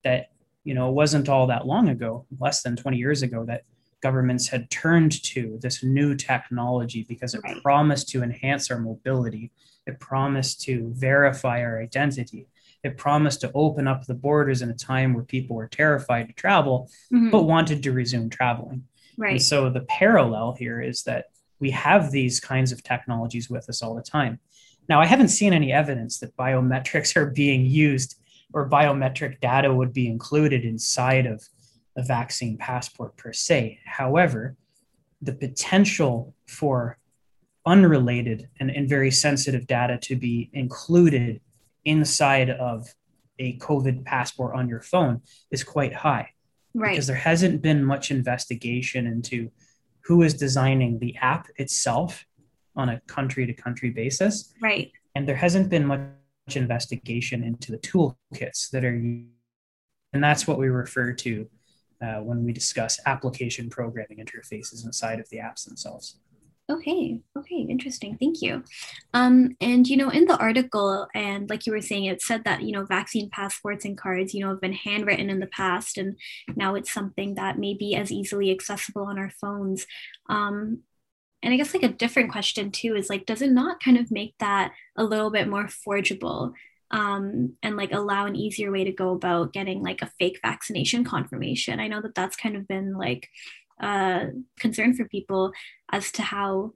that, 0.04 0.30
you 0.62 0.74
know, 0.74 0.88
it 0.88 0.92
wasn't 0.92 1.28
all 1.28 1.46
that 1.48 1.66
long 1.66 1.88
ago, 1.88 2.26
less 2.38 2.62
than 2.62 2.76
20 2.76 2.96
years 2.96 3.22
ago, 3.22 3.44
that 3.44 3.64
governments 4.08 4.46
had 4.46 4.70
turned 4.70 5.20
to 5.24 5.58
this 5.60 5.82
new 5.82 6.14
technology 6.14 7.04
because 7.08 7.34
it 7.34 7.40
right. 7.42 7.60
promised 7.62 8.08
to 8.10 8.22
enhance 8.22 8.70
our 8.70 8.78
mobility. 8.78 9.50
It 9.86 9.98
promised 9.98 10.60
to 10.62 10.92
verify 10.94 11.60
our 11.62 11.82
identity 11.82 12.46
it 12.84 12.98
promised 12.98 13.40
to 13.40 13.50
open 13.54 13.88
up 13.88 14.04
the 14.04 14.14
borders 14.14 14.60
in 14.62 14.70
a 14.70 14.74
time 14.74 15.14
where 15.14 15.24
people 15.24 15.56
were 15.56 15.66
terrified 15.66 16.28
to 16.28 16.34
travel, 16.34 16.90
mm-hmm. 17.12 17.30
but 17.30 17.44
wanted 17.44 17.82
to 17.82 17.92
resume 17.92 18.28
traveling. 18.28 18.84
Right. 19.16 19.32
And 19.32 19.42
so 19.42 19.70
the 19.70 19.80
parallel 19.80 20.54
here 20.58 20.82
is 20.82 21.02
that 21.04 21.26
we 21.60 21.70
have 21.70 22.10
these 22.10 22.40
kinds 22.40 22.72
of 22.72 22.82
technologies 22.82 23.48
with 23.48 23.68
us 23.70 23.82
all 23.82 23.94
the 23.94 24.02
time. 24.02 24.38
Now, 24.86 25.00
I 25.00 25.06
haven't 25.06 25.28
seen 25.28 25.54
any 25.54 25.72
evidence 25.72 26.18
that 26.18 26.36
biometrics 26.36 27.16
are 27.20 27.30
being 27.30 27.64
used 27.64 28.20
or 28.52 28.68
biometric 28.68 29.40
data 29.40 29.72
would 29.72 29.94
be 29.94 30.06
included 30.06 30.64
inside 30.64 31.26
of 31.26 31.42
a 31.96 32.02
vaccine 32.02 32.56
passport 32.56 33.16
per 33.16 33.32
se. 33.32 33.78
However, 33.84 34.56
the 35.22 35.32
potential 35.32 36.34
for 36.46 36.98
unrelated 37.66 38.48
and, 38.60 38.70
and 38.70 38.88
very 38.88 39.10
sensitive 39.10 39.66
data 39.66 39.98
to 39.98 40.16
be 40.16 40.50
included 40.52 41.40
inside 41.84 42.50
of 42.50 42.94
a 43.38 43.56
COVID 43.58 44.04
passport 44.04 44.54
on 44.54 44.68
your 44.68 44.80
phone 44.80 45.22
is 45.50 45.64
quite 45.64 45.94
high. 45.94 46.30
Right. 46.74 46.90
Because 46.90 47.06
there 47.06 47.16
hasn't 47.16 47.62
been 47.62 47.84
much 47.84 48.10
investigation 48.10 49.06
into 49.06 49.50
who 50.02 50.22
is 50.22 50.34
designing 50.34 50.98
the 50.98 51.16
app 51.16 51.48
itself 51.56 52.24
on 52.76 52.88
a 52.90 53.00
country 53.06 53.46
to 53.46 53.52
country 53.52 53.90
basis. 53.90 54.52
Right. 54.60 54.92
And 55.14 55.28
there 55.28 55.36
hasn't 55.36 55.70
been 55.70 55.86
much 55.86 56.10
investigation 56.54 57.42
into 57.42 57.72
the 57.72 57.78
toolkits 57.78 58.70
that 58.70 58.84
are 58.84 58.94
used. 58.94 59.28
and 60.12 60.22
that's 60.22 60.46
what 60.46 60.58
we 60.58 60.68
refer 60.68 61.12
to 61.12 61.48
uh, 62.02 62.20
when 62.20 62.44
we 62.44 62.52
discuss 62.52 63.00
application 63.06 63.70
programming 63.70 64.18
interfaces 64.18 64.84
inside 64.84 65.20
of 65.20 65.28
the 65.30 65.38
apps 65.38 65.64
themselves. 65.64 66.16
Okay. 66.70 67.20
Okay. 67.36 67.66
Interesting. 67.68 68.16
Thank 68.16 68.40
you. 68.40 68.64
Um, 69.12 69.54
and 69.60 69.86
you 69.86 69.98
know, 69.98 70.08
in 70.08 70.24
the 70.24 70.38
article, 70.38 71.06
and 71.14 71.48
like 71.50 71.66
you 71.66 71.72
were 71.72 71.82
saying, 71.82 72.06
it 72.06 72.22
said 72.22 72.44
that 72.44 72.62
you 72.62 72.72
know, 72.72 72.86
vaccine 72.86 73.28
passports 73.28 73.84
and 73.84 73.98
cards, 73.98 74.32
you 74.32 74.40
know, 74.40 74.48
have 74.48 74.62
been 74.62 74.72
handwritten 74.72 75.28
in 75.28 75.40
the 75.40 75.46
past, 75.46 75.98
and 75.98 76.16
now 76.56 76.74
it's 76.74 76.92
something 76.92 77.34
that 77.34 77.58
may 77.58 77.74
be 77.74 77.94
as 77.94 78.10
easily 78.10 78.50
accessible 78.50 79.04
on 79.04 79.18
our 79.18 79.30
phones. 79.40 79.86
Um, 80.30 80.80
and 81.42 81.52
I 81.52 81.58
guess 81.58 81.74
like 81.74 81.82
a 81.82 81.88
different 81.88 82.32
question 82.32 82.70
too 82.70 82.96
is 82.96 83.10
like, 83.10 83.26
does 83.26 83.42
it 83.42 83.50
not 83.50 83.82
kind 83.82 83.98
of 83.98 84.10
make 84.10 84.34
that 84.40 84.72
a 84.96 85.04
little 85.04 85.30
bit 85.30 85.46
more 85.46 85.68
forgeable? 85.68 86.54
Um, 86.94 87.56
and 87.60 87.76
like 87.76 87.92
allow 87.92 88.26
an 88.26 88.36
easier 88.36 88.70
way 88.70 88.84
to 88.84 88.92
go 88.92 89.10
about 89.10 89.52
getting 89.52 89.82
like 89.82 90.00
a 90.00 90.12
fake 90.20 90.38
vaccination 90.42 91.02
confirmation. 91.02 91.80
I 91.80 91.88
know 91.88 92.00
that 92.00 92.14
that's 92.14 92.36
kind 92.36 92.54
of 92.54 92.68
been 92.68 92.94
like 92.94 93.28
uh, 93.82 94.26
concern 94.60 94.94
for 94.94 95.04
people 95.06 95.52
as 95.90 96.12
to 96.12 96.22
how 96.22 96.72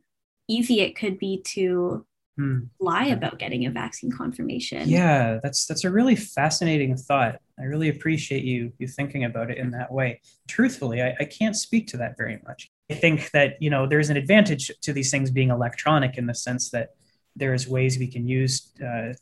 easy 0.49 0.81
it 0.81 0.97
could 0.97 1.19
be 1.19 1.43
to 1.45 2.05
hmm. 2.37 2.59
lie 2.81 3.07
about 3.07 3.39
getting 3.39 3.67
a 3.67 3.71
vaccine 3.71 4.11
confirmation. 4.11 4.89
Yeah, 4.89 5.39
that's 5.43 5.67
that's 5.67 5.85
a 5.85 5.91
really 5.91 6.17
fascinating 6.17 6.97
thought. 6.97 7.41
I 7.59 7.65
really 7.65 7.89
appreciate 7.89 8.45
you 8.45 8.73
you 8.79 8.89
thinking 8.89 9.25
about 9.25 9.51
it 9.51 9.59
in 9.59 9.71
that 9.71 9.93
way. 9.93 10.21
Truthfully, 10.49 11.03
I, 11.03 11.15
I 11.21 11.25
can't 11.25 11.57
speak 11.57 11.87
to 11.89 11.97
that 11.99 12.17
very 12.17 12.41
much. 12.47 12.71
I 12.91 12.95
think 12.95 13.31
that 13.31 13.61
you 13.61 13.71
know 13.71 13.87
there's 13.87 14.11
an 14.11 14.17
advantage 14.17 14.73
to 14.83 14.93
these 14.93 15.11
things 15.11 15.31
being 15.31 15.51
electronic 15.51 16.19
in 16.19 16.27
the 16.27 16.35
sense 16.35 16.71
that 16.71 16.91
there's 17.37 17.69
ways 17.69 17.99
we 17.99 18.09
can 18.09 18.27
use 18.27 18.73
uh, 18.85 19.13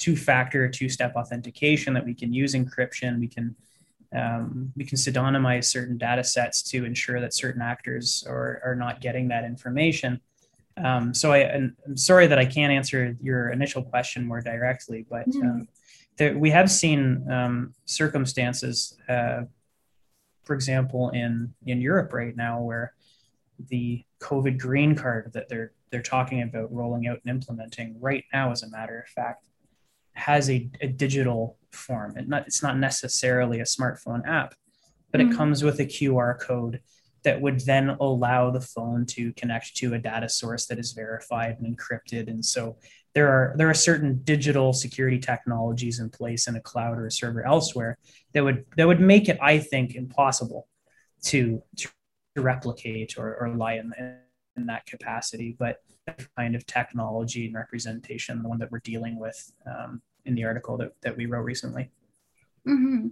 two-factor, 0.00 0.68
two-step 0.68 1.14
authentication, 1.14 1.94
that 1.94 2.04
we 2.04 2.14
can 2.14 2.32
use 2.32 2.54
encryption, 2.54 3.20
we 3.20 3.28
can 3.28 3.54
um, 4.12 4.72
we 4.76 4.84
can 4.84 4.98
pseudonymize 4.98 5.66
certain 5.66 5.96
data 5.96 6.24
sets 6.24 6.62
to 6.62 6.84
ensure 6.84 7.20
that 7.20 7.32
certain 7.32 7.62
actors 7.62 8.24
are, 8.28 8.60
are 8.64 8.74
not 8.74 9.00
getting 9.00 9.28
that 9.28 9.44
information. 9.44 10.20
Um, 10.82 11.14
so 11.14 11.30
I, 11.30 11.38
am 11.38 11.76
sorry 11.94 12.26
that 12.26 12.36
I 12.36 12.44
can't 12.44 12.72
answer 12.72 13.16
your 13.22 13.50
initial 13.50 13.84
question 13.84 14.26
more 14.26 14.40
directly, 14.40 15.06
but 15.08 15.28
um, 15.36 15.68
there, 16.16 16.36
we 16.36 16.50
have 16.50 16.68
seen 16.68 17.24
um, 17.30 17.72
circumstances, 17.84 18.98
uh, 19.08 19.42
for 20.42 20.54
example, 20.54 21.10
in, 21.10 21.54
in 21.66 21.80
Europe 21.80 22.12
right 22.12 22.34
now, 22.34 22.60
where 22.62 22.94
the 23.68 24.04
COVID 24.18 24.58
green 24.58 24.96
card 24.96 25.30
that 25.34 25.48
they're 25.48 25.72
they're 25.90 26.02
talking 26.02 26.42
about 26.42 26.72
rolling 26.72 27.08
out 27.08 27.18
and 27.24 27.34
implementing 27.34 27.96
right 28.00 28.24
now, 28.32 28.52
as 28.52 28.62
a 28.62 28.70
matter 28.70 29.00
of 29.00 29.08
fact, 29.08 29.44
has 30.20 30.50
a, 30.50 30.70
a 30.80 30.86
digital 30.86 31.58
form. 31.72 32.16
It 32.16 32.28
not, 32.28 32.46
it's 32.46 32.62
not 32.62 32.78
necessarily 32.78 33.60
a 33.60 33.64
smartphone 33.64 34.26
app, 34.26 34.54
but 35.10 35.20
mm-hmm. 35.20 35.32
it 35.32 35.36
comes 35.36 35.62
with 35.62 35.80
a 35.80 35.86
QR 35.86 36.38
code 36.38 36.80
that 37.22 37.40
would 37.40 37.60
then 37.60 37.90
allow 38.00 38.50
the 38.50 38.60
phone 38.60 39.04
to 39.04 39.32
connect 39.34 39.76
to 39.76 39.94
a 39.94 39.98
data 39.98 40.28
source 40.28 40.66
that 40.66 40.78
is 40.78 40.92
verified 40.92 41.56
and 41.58 41.76
encrypted. 41.76 42.28
And 42.28 42.44
so 42.44 42.76
there 43.14 43.28
are 43.28 43.54
there 43.56 43.68
are 43.68 43.74
certain 43.74 44.20
digital 44.24 44.72
security 44.72 45.18
technologies 45.18 45.98
in 45.98 46.10
place 46.10 46.46
in 46.46 46.56
a 46.56 46.60
cloud 46.60 46.96
or 46.96 47.06
a 47.06 47.10
server 47.10 47.44
elsewhere 47.44 47.98
that 48.32 48.44
would 48.44 48.64
that 48.76 48.86
would 48.86 49.00
make 49.00 49.28
it, 49.28 49.38
I 49.42 49.58
think, 49.58 49.94
impossible 49.94 50.68
to 51.24 51.62
to 51.76 51.88
replicate 52.36 53.18
or, 53.18 53.36
or 53.36 53.54
lie 53.54 53.74
in, 53.74 53.92
in 54.56 54.66
that 54.66 54.86
capacity. 54.86 55.56
But 55.58 55.78
the 56.06 56.26
kind 56.36 56.54
of 56.54 56.64
technology 56.66 57.46
and 57.46 57.54
representation, 57.54 58.42
the 58.42 58.48
one 58.48 58.58
that 58.60 58.70
we're 58.70 58.78
dealing 58.78 59.18
with 59.18 59.52
um, 59.66 60.00
in 60.24 60.34
the 60.34 60.44
article 60.44 60.76
that, 60.78 60.92
that 61.02 61.16
we 61.16 61.26
wrote 61.26 61.42
recently. 61.42 61.90
Mm-hmm. 62.66 63.08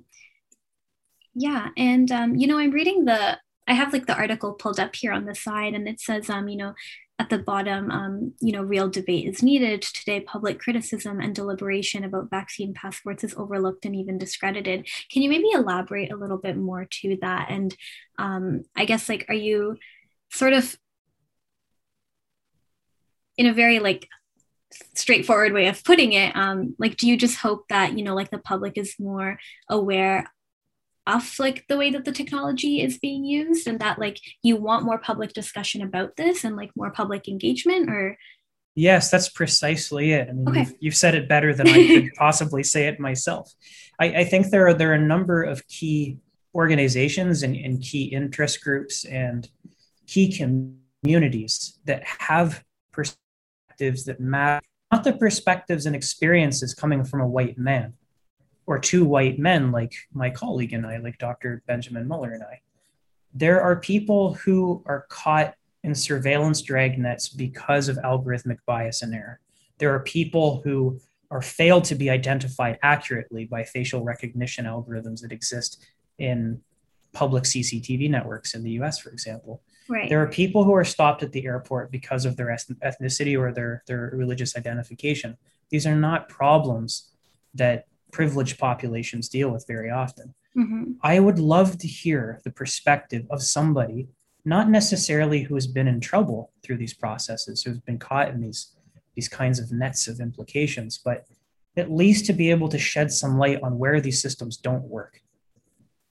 Yeah, 1.34 1.68
and 1.76 2.10
um, 2.10 2.34
you 2.36 2.46
know, 2.46 2.58
I'm 2.58 2.70
reading 2.70 3.04
the. 3.04 3.38
I 3.66 3.74
have 3.74 3.92
like 3.92 4.06
the 4.06 4.16
article 4.16 4.54
pulled 4.54 4.80
up 4.80 4.96
here 4.96 5.12
on 5.12 5.26
the 5.26 5.34
side, 5.34 5.74
and 5.74 5.86
it 5.86 6.00
says, 6.00 6.30
um, 6.30 6.48
you 6.48 6.56
know, 6.56 6.74
at 7.18 7.30
the 7.30 7.38
bottom, 7.38 7.90
um, 7.90 8.32
you 8.40 8.52
know, 8.52 8.62
real 8.62 8.88
debate 8.88 9.28
is 9.28 9.42
needed. 9.42 9.82
Today, 9.82 10.20
public 10.20 10.58
criticism 10.58 11.20
and 11.20 11.34
deliberation 11.34 12.04
about 12.04 12.30
vaccine 12.30 12.72
passports 12.74 13.24
is 13.24 13.34
overlooked 13.36 13.84
and 13.84 13.94
even 13.94 14.18
discredited. 14.18 14.88
Can 15.12 15.22
you 15.22 15.28
maybe 15.28 15.50
elaborate 15.52 16.12
a 16.12 16.16
little 16.16 16.38
bit 16.38 16.56
more 16.56 16.86
to 17.02 17.18
that? 17.20 17.48
And 17.50 17.76
um, 18.18 18.62
I 18.76 18.84
guess, 18.84 19.08
like, 19.08 19.26
are 19.28 19.34
you 19.34 19.76
sort 20.30 20.52
of 20.52 20.76
in 23.36 23.46
a 23.46 23.54
very 23.54 23.78
like 23.78 24.08
straightforward 24.94 25.52
way 25.52 25.66
of 25.66 25.82
putting 25.82 26.12
it 26.12 26.36
um 26.36 26.74
like 26.78 26.96
do 26.96 27.08
you 27.08 27.16
just 27.16 27.38
hope 27.38 27.66
that 27.68 27.96
you 27.96 28.04
know 28.04 28.14
like 28.14 28.30
the 28.30 28.38
public 28.38 28.76
is 28.76 28.94
more 28.98 29.38
aware 29.70 30.30
of 31.08 31.38
like 31.38 31.64
the 31.68 31.76
way 31.76 31.90
that 31.90 32.04
the 32.04 32.12
technology 32.12 32.82
is 32.82 32.98
being 32.98 33.24
used 33.24 33.66
and 33.66 33.80
that 33.80 33.98
like 33.98 34.20
you 34.42 34.56
want 34.56 34.84
more 34.84 34.98
public 34.98 35.32
discussion 35.32 35.82
about 35.82 36.16
this 36.16 36.44
and 36.44 36.54
like 36.54 36.70
more 36.76 36.90
public 36.90 37.26
engagement 37.26 37.90
or? 37.90 38.16
Yes 38.74 39.10
that's 39.10 39.28
precisely 39.28 40.12
it. 40.12 40.28
I 40.28 40.32
mean 40.32 40.48
okay. 40.48 40.60
you've, 40.60 40.74
you've, 40.80 40.96
said 40.96 41.14
it 41.14 41.28
better 41.28 41.54
than 41.54 41.66
i 41.66 41.86
could 41.86 42.14
possibly 42.16 42.62
say 42.62 42.86
it 42.86 43.00
myself. 43.00 43.52
I, 43.98 44.06
I, 44.18 44.24
think 44.24 44.50
there 44.50 44.68
are 44.68 44.74
there 44.74 44.90
are 44.90 44.94
a 44.94 45.00
number 45.00 45.42
of 45.42 45.66
key 45.66 46.18
organizations 46.54 47.42
and, 47.42 47.56
and 47.56 47.82
key 47.82 48.04
interest 48.04 48.62
groups 48.62 49.04
and 49.04 49.48
key 50.06 50.30
communities 50.30 51.78
that 51.86 52.04
have 52.04 52.62
perspectives 53.78 54.04
that 54.04 54.20
matter 54.20 54.64
not 54.90 55.04
the 55.04 55.12
perspectives 55.12 55.84
and 55.84 55.94
experiences 55.94 56.74
coming 56.74 57.04
from 57.04 57.20
a 57.20 57.26
white 57.26 57.58
man 57.58 57.92
or 58.66 58.78
two 58.78 59.04
white 59.04 59.38
men 59.38 59.70
like 59.70 59.92
my 60.14 60.30
colleague 60.30 60.72
and 60.72 60.86
I, 60.86 60.96
like 60.96 61.18
Dr. 61.18 61.62
Benjamin 61.66 62.08
Muller 62.08 62.32
and 62.32 62.42
I. 62.42 62.60
There 63.34 63.60
are 63.60 63.76
people 63.76 64.34
who 64.34 64.82
are 64.86 65.06
caught 65.10 65.54
in 65.84 65.94
surveillance 65.94 66.62
dragnets 66.62 67.34
because 67.36 67.88
of 67.88 67.98
algorithmic 67.98 68.58
bias 68.66 69.02
and 69.02 69.14
error. 69.14 69.40
There 69.76 69.94
are 69.94 70.00
people 70.00 70.62
who 70.64 70.98
are 71.30 71.42
failed 71.42 71.84
to 71.84 71.94
be 71.94 72.08
identified 72.08 72.78
accurately 72.82 73.44
by 73.44 73.64
facial 73.64 74.02
recognition 74.02 74.64
algorithms 74.64 75.20
that 75.20 75.32
exist 75.32 75.84
in 76.18 76.62
public 77.12 77.44
CCTV 77.44 78.08
networks 78.08 78.54
in 78.54 78.62
the 78.64 78.70
US, 78.82 78.98
for 78.98 79.10
example. 79.10 79.60
Right. 79.88 80.08
There 80.08 80.22
are 80.22 80.28
people 80.28 80.64
who 80.64 80.74
are 80.74 80.84
stopped 80.84 81.22
at 81.22 81.32
the 81.32 81.46
airport 81.46 81.90
because 81.90 82.24
of 82.24 82.36
their 82.36 82.54
ethnicity 82.84 83.38
or 83.38 83.52
their, 83.52 83.82
their 83.86 84.10
religious 84.12 84.56
identification. 84.56 85.36
These 85.70 85.86
are 85.86 85.96
not 85.96 86.28
problems 86.28 87.10
that 87.54 87.86
privileged 88.12 88.58
populations 88.58 89.28
deal 89.28 89.50
with 89.50 89.66
very 89.66 89.90
often. 89.90 90.34
Mm-hmm. 90.56 90.92
I 91.02 91.20
would 91.20 91.38
love 91.38 91.78
to 91.78 91.86
hear 91.86 92.40
the 92.44 92.50
perspective 92.50 93.26
of 93.30 93.42
somebody, 93.42 94.08
not 94.44 94.68
necessarily 94.68 95.42
who 95.42 95.54
has 95.54 95.66
been 95.66 95.88
in 95.88 96.00
trouble 96.00 96.52
through 96.62 96.78
these 96.78 96.94
processes, 96.94 97.62
who's 97.62 97.80
been 97.80 97.98
caught 97.98 98.28
in 98.28 98.40
these 98.40 98.74
these 99.14 99.28
kinds 99.28 99.58
of 99.58 99.72
nets 99.72 100.06
of 100.06 100.20
implications, 100.20 100.96
but 100.96 101.26
at 101.76 101.90
least 101.90 102.24
to 102.24 102.32
be 102.32 102.52
able 102.52 102.68
to 102.68 102.78
shed 102.78 103.10
some 103.10 103.36
light 103.36 103.60
on 103.64 103.76
where 103.76 104.00
these 104.00 104.22
systems 104.22 104.56
don't 104.56 104.84
work. 104.84 105.20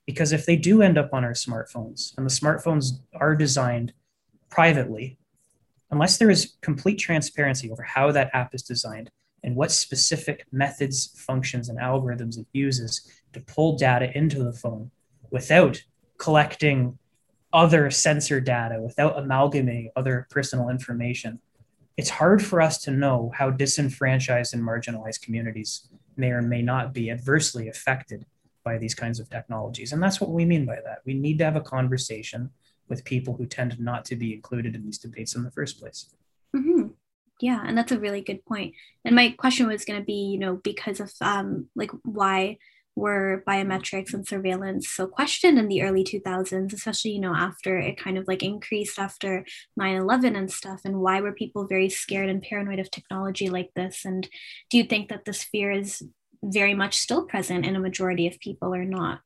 Because 0.08 0.32
if 0.32 0.48
they 0.48 0.56
do 0.56 0.82
end 0.82 0.98
up 0.98 1.14
on 1.14 1.24
our 1.24 1.34
smartphones, 1.34 2.18
and 2.18 2.26
the 2.26 2.32
smartphones 2.32 3.02
are 3.14 3.36
designed 3.36 3.94
privately, 4.50 5.20
unless 5.92 6.18
there 6.18 6.32
is 6.32 6.56
complete 6.62 6.96
transparency 6.96 7.70
over 7.70 7.84
how 7.84 8.12
that 8.14 8.32
app 8.34 8.56
is 8.56 8.64
designed, 8.64 9.12
and 9.44 9.56
what 9.56 9.72
specific 9.72 10.46
methods, 10.52 11.14
functions, 11.16 11.70
and 11.70 11.78
algorithms 11.78 12.40
it 12.40 12.48
uses 12.54 13.08
to 13.34 13.40
pull 13.42 13.78
data 13.78 14.10
into 14.18 14.44
the 14.44 14.54
phone 14.54 14.90
without 15.30 15.84
collecting 16.18 16.98
other 17.54 17.92
sensor 17.92 18.40
data, 18.40 18.82
without 18.82 19.18
amalgamating 19.18 19.92
other 19.96 20.28
personal 20.30 20.70
information. 20.70 21.40
It's 21.98 22.10
hard 22.10 22.44
for 22.44 22.62
us 22.62 22.78
to 22.84 22.92
know 22.92 23.32
how 23.36 23.50
disenfranchised 23.50 24.54
and 24.54 24.64
marginalized 24.64 25.22
communities 25.22 25.88
may 26.16 26.32
or 26.32 26.42
may 26.42 26.62
not 26.62 26.94
be 26.94 27.10
adversely 27.12 27.68
affected 27.68 28.26
by 28.68 28.78
these 28.78 28.96
kinds 29.04 29.20
of 29.20 29.30
technologies. 29.30 29.92
And 29.94 30.02
that's 30.04 30.20
what 30.22 30.32
we 30.38 30.44
mean 30.54 30.66
by 30.66 30.80
that. 30.86 31.00
We 31.06 31.14
need 31.14 31.38
to 31.40 31.46
have 31.46 31.56
a 31.56 31.70
conversation 31.78 32.42
with 32.90 33.10
people 33.14 33.34
who 33.36 33.46
tend 33.46 33.80
not 33.80 34.02
to 34.10 34.16
be 34.24 34.30
included 34.34 34.76
in 34.76 34.84
these 34.86 35.00
debates 35.06 35.36
in 35.36 35.44
the 35.44 35.52
first 35.52 35.80
place. 35.80 36.00
Mm-hmm 36.56 36.88
yeah 37.40 37.62
and 37.66 37.78
that's 37.78 37.92
a 37.92 38.00
really 38.00 38.22
good 38.22 38.44
point. 38.46 38.74
and 39.06 39.16
my 39.16 39.30
question 39.44 39.68
was 39.68 39.86
going 39.86 40.00
to 40.00 40.06
be 40.06 40.22
you 40.34 40.40
know 40.40 40.56
because 40.64 41.00
of 41.00 41.12
um 41.22 41.68
like 41.76 41.92
why 42.04 42.58
were 42.96 43.44
biometrics 43.48 44.12
and 44.14 44.28
surveillance 44.28 44.90
so 44.90 45.06
questioned 45.06 45.60
in 45.60 45.68
the 45.68 45.84
early 45.84 46.04
2000s 46.04 46.74
especially 46.74 47.12
you 47.12 47.22
know 47.22 47.36
after 47.36 47.78
it 47.78 48.04
kind 48.06 48.18
of 48.18 48.28
like 48.28 48.42
increased 48.42 48.98
after 48.98 49.46
9-11 49.80 50.36
and 50.36 50.52
stuff 50.52 50.82
and 50.84 51.00
why 51.00 51.22
were 51.22 51.32
people 51.32 51.68
very 51.68 51.90
scared 51.90 52.30
and 52.30 52.42
paranoid 52.42 52.80
of 52.80 52.90
technology 52.90 53.50
like 53.50 53.70
this 53.76 54.04
and 54.04 54.28
do 54.72 54.78
you 54.80 54.84
think 54.84 55.10
that 55.10 55.26
this 55.26 55.44
fear 55.44 55.70
is 55.72 56.02
very 56.48 56.74
much 56.74 56.98
still 56.98 57.26
present 57.26 57.66
in 57.66 57.76
a 57.76 57.80
majority 57.80 58.28
of 58.28 58.40
people 58.40 58.74
or 58.74 58.86
not 58.86 59.22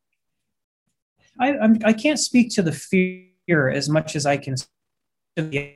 i 1.39 1.53
I'm, 1.57 1.77
i 1.83 1.93
can 1.93 2.11
not 2.11 2.19
speak 2.19 2.53
to 2.55 2.61
the 2.61 2.71
fear 2.71 3.69
as 3.69 3.89
much 3.89 4.15
as 4.15 4.25
i 4.25 4.37
can 4.37 4.55
the 5.35 5.75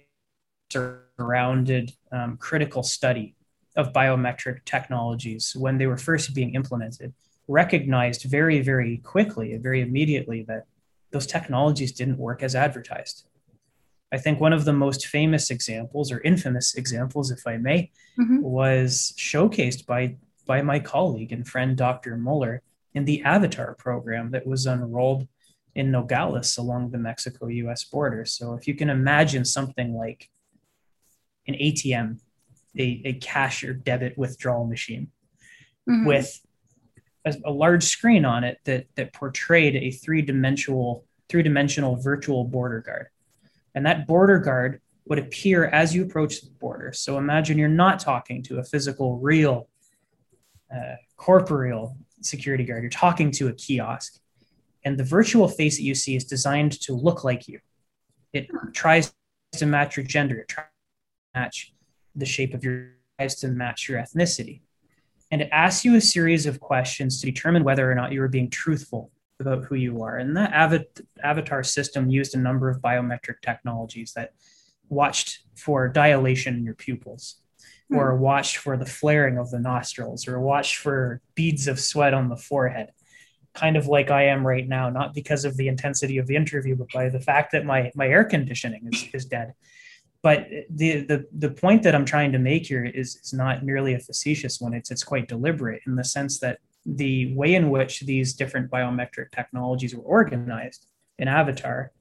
surrounded 0.72 1.94
um, 2.12 2.38
critical 2.38 2.84
study 2.84 3.36
of 3.76 3.94
biometric 3.94 4.66
technologies 4.66 5.56
when 5.56 5.78
they 5.78 5.88
were 5.88 5.98
first 5.98 6.34
being 6.34 6.56
implemented 6.56 7.14
recognized 7.48 8.24
very, 8.24 8.62
very 8.62 8.98
quickly, 8.98 9.58
very 9.58 9.82
immediately 9.82 10.44
that 10.44 10.66
those 11.12 11.28
technologies 11.28 11.92
didn't 11.92 12.18
work 12.18 12.42
as 12.42 12.56
advertised. 12.56 13.28
I 14.12 14.18
think 14.18 14.40
one 14.40 14.54
of 14.54 14.66
the 14.66 14.74
most 14.74 15.08
famous 15.08 15.50
examples, 15.50 16.12
or 16.12 16.22
infamous 16.22 16.76
examples, 16.76 17.32
if 17.32 17.46
I 17.46 17.58
may, 17.58 17.92
mm-hmm. 18.20 18.42
was 18.42 19.14
showcased 19.18 19.86
by, 19.86 20.16
by 20.46 20.62
my 20.62 20.80
colleague 20.80 21.32
and 21.32 21.48
friend 21.48 21.76
Dr. 21.76 22.18
Muller 22.18 22.62
in 22.94 23.06
the 23.06 23.22
Avatar 23.24 23.76
program 23.76 24.32
that 24.32 24.48
was 24.48 24.66
unrolled 24.66 25.28
in 25.76 25.92
Nogales 25.92 26.58
along 26.58 26.92
the 26.92 26.98
Mexico 26.98 27.48
US 27.48 27.84
border. 27.84 28.26
So 28.26 28.54
if 28.54 28.68
you 28.68 28.76
can 28.76 28.90
imagine 28.90 29.44
something 29.44 29.94
like 29.94 30.30
an 31.48 31.56
ATM, 31.56 32.20
a, 32.78 33.02
a 33.06 33.14
cash 33.14 33.64
or 33.64 33.74
debit 33.74 34.18
withdrawal 34.18 34.66
machine 34.66 35.12
mm-hmm. 35.88 36.06
with 36.06 36.42
a, 37.26 37.36
a, 37.46 37.52
large 37.52 37.84
screen 37.84 38.26
on 38.26 38.44
it 38.44 38.60
that 38.66 38.88
that 38.96 39.14
portrayed 39.14 39.76
a 39.76 39.92
three-dimensional 39.92 41.06
three-dimensional 41.30 41.98
virtual 41.98 42.44
border 42.44 42.82
guard. 42.82 43.08
And 43.74 43.86
that 43.86 44.08
border 44.08 44.40
guard 44.40 44.82
would 45.08 45.20
appear 45.20 45.66
as 45.66 45.94
you 45.94 46.04
approach 46.04 46.42
the 46.42 46.50
border. 46.50 46.92
So 46.94 47.18
imagine 47.18 47.58
you're 47.58 47.68
not 47.68 48.00
talking 48.00 48.42
to 48.44 48.60
a 48.60 48.64
physical, 48.64 49.20
real, 49.20 49.70
uh, 50.76 50.96
corporeal 51.18 51.98
security 52.22 52.64
guard. 52.64 52.84
You're 52.84 52.90
talking 52.90 53.32
to 53.32 53.48
a 53.48 53.54
kiosk. 53.54 54.20
And 54.84 54.98
the 54.98 55.04
virtual 55.04 55.48
face 55.48 55.78
that 55.78 55.84
you 55.84 55.96
see 55.96 56.16
is 56.16 56.26
designed 56.26 56.80
to 56.82 56.94
look 56.94 57.24
like 57.24 57.48
you. 57.48 57.60
It 58.34 58.48
tries 58.74 59.14
to 59.54 59.66
match 59.66 59.98
your 59.98 60.06
gender. 60.06 60.40
It 60.40 60.48
tries 60.48 60.66
to 60.66 61.40
match 61.40 61.74
the 62.16 62.26
shape 62.26 62.54
of 62.54 62.64
your 62.64 62.92
eyes 63.20 63.36
to 63.36 63.48
match 63.48 63.90
your 63.90 64.00
ethnicity. 64.00 64.62
And 65.32 65.42
it 65.42 65.50
asks 65.52 65.84
you 65.84 65.96
a 65.96 66.02
series 66.02 66.46
of 66.46 66.60
questions 66.60 67.20
to 67.20 67.26
determine 67.26 67.64
whether 67.64 67.90
or 67.90 67.96
not 67.96 68.12
you 68.12 68.22
are 68.22 68.28
being 68.28 68.50
truthful 68.50 69.12
about 69.40 69.66
who 69.66 69.76
you 69.76 70.04
are. 70.04 70.18
And 70.18 70.38
that 70.38 70.88
avatar 71.24 71.64
system 71.64 72.10
used 72.10 72.36
a 72.36 72.40
number 72.40 72.70
of 72.70 72.80
biometric 72.80 73.42
technologies 73.42 74.14
that 74.14 74.34
watched 74.90 75.40
for 75.56 75.88
dilation 75.88 76.56
in 76.56 76.64
your 76.64 76.76
pupils. 76.76 77.42
Or 77.92 78.16
watch 78.16 78.58
for 78.58 78.78
the 78.78 78.86
flaring 78.86 79.38
of 79.38 79.52
the 79.52 79.60
nostrils, 79.60 80.28
or 80.28 80.40
watch 80.40 80.78
for 80.78 81.22
beads 81.36 81.68
of 81.68 81.80
sweat 81.80 82.14
on 82.14 82.30
the 82.30 82.38
forehead. 82.38 82.92
Kind 83.54 83.78
of 83.78 83.88
like 83.88 84.12
I 84.12 84.26
am 84.26 84.46
right 84.46 84.68
now, 84.68 84.90
not 84.90 85.14
because 85.14 85.46
of 85.46 85.56
the 85.56 85.68
intensity 85.68 86.18
of 86.18 86.28
the 86.28 86.36
interview, 86.36 86.76
but 86.76 86.90
by 86.94 87.10
the 87.10 87.20
fact 87.20 87.52
that 87.52 87.66
my, 87.66 87.92
my 87.96 88.08
air 88.08 88.26
conditioning 88.26 88.90
is, 88.92 89.06
is 89.14 89.26
dead 89.26 89.54
but 90.26 90.50
the, 90.72 91.02
the 91.02 91.28
the 91.34 91.52
point 91.52 91.84
that 91.84 91.94
I'm 91.94 92.04
trying 92.04 92.32
to 92.32 92.40
make 92.40 92.66
here 92.66 92.84
is 92.84 93.18
is 93.18 93.32
not 93.32 93.64
merely 93.64 93.94
a 93.94 94.00
facetious 94.00 94.60
one. 94.60 94.74
It's 94.74 94.90
it's 94.90 95.04
quite 95.04 95.28
deliberate 95.28 95.84
in 95.86 95.96
the 95.96 96.04
sense 96.04 96.40
that 96.40 96.58
the 96.84 97.32
way 97.36 97.54
in 97.54 97.70
which 97.70 98.00
these 98.00 98.34
different 98.34 98.72
biometric 98.72 99.30
technologies 99.30 99.94
were 99.94 100.02
organized 100.02 100.88
in 101.20 101.28
Avatar, 101.28 101.92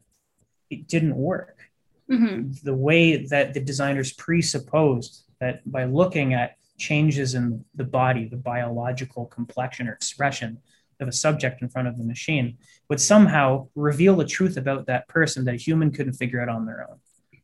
it 0.71 0.89
didn't 0.89 1.17
work. 1.17 1.69
Mm-hmm. 2.11 2.53
The 2.63 2.75
way 2.75 3.27
that 3.27 3.53
the 3.53 3.61
designers 3.61 4.15
presupposed 4.15 5.25
that 5.45 5.71
by 5.71 5.85
looking 5.85 6.35
at 6.35 6.57
changes 6.79 7.35
in 7.35 7.65
the 7.75 7.85
body, 7.85 8.27
the 8.27 8.37
biological 8.37 9.27
complexion 9.27 9.89
or 9.89 9.93
expression 9.93 10.59
of 11.01 11.09
a 11.09 11.13
subject 11.13 11.63
in 11.63 11.69
front 11.69 11.89
of 11.89 11.99
the 11.99 12.05
machine, 12.05 12.57
would 12.89 13.01
somehow 13.01 13.69
reveal 13.75 14.17
the 14.17 14.25
truth 14.25 14.57
about 14.57 14.87
that 14.87 15.07
person 15.09 15.45
that 15.45 15.55
a 15.55 15.59
human 15.59 15.91
couldn't 15.91 16.15
figure 16.15 16.41
out 16.41 16.49
on 16.49 16.67
their 16.67 16.89
own. 16.89 16.99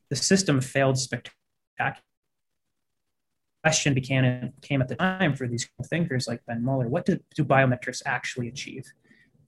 The 0.09 0.17
system 0.17 0.61
failed 0.61 0.99
spectacularly 0.99 2.05
question 3.63 3.95
became, 3.95 4.53
came 4.63 4.81
at 4.81 4.89
the 4.89 4.97
time 4.97 5.35
for 5.35 5.47
these 5.47 5.69
thinkers 5.85 6.27
like 6.27 6.45
Ben 6.47 6.65
Muller 6.65 6.89
what 6.89 7.05
do, 7.05 7.19
do 7.35 7.45
biometrics 7.45 8.03
actually 8.07 8.49
achieve? 8.49 8.91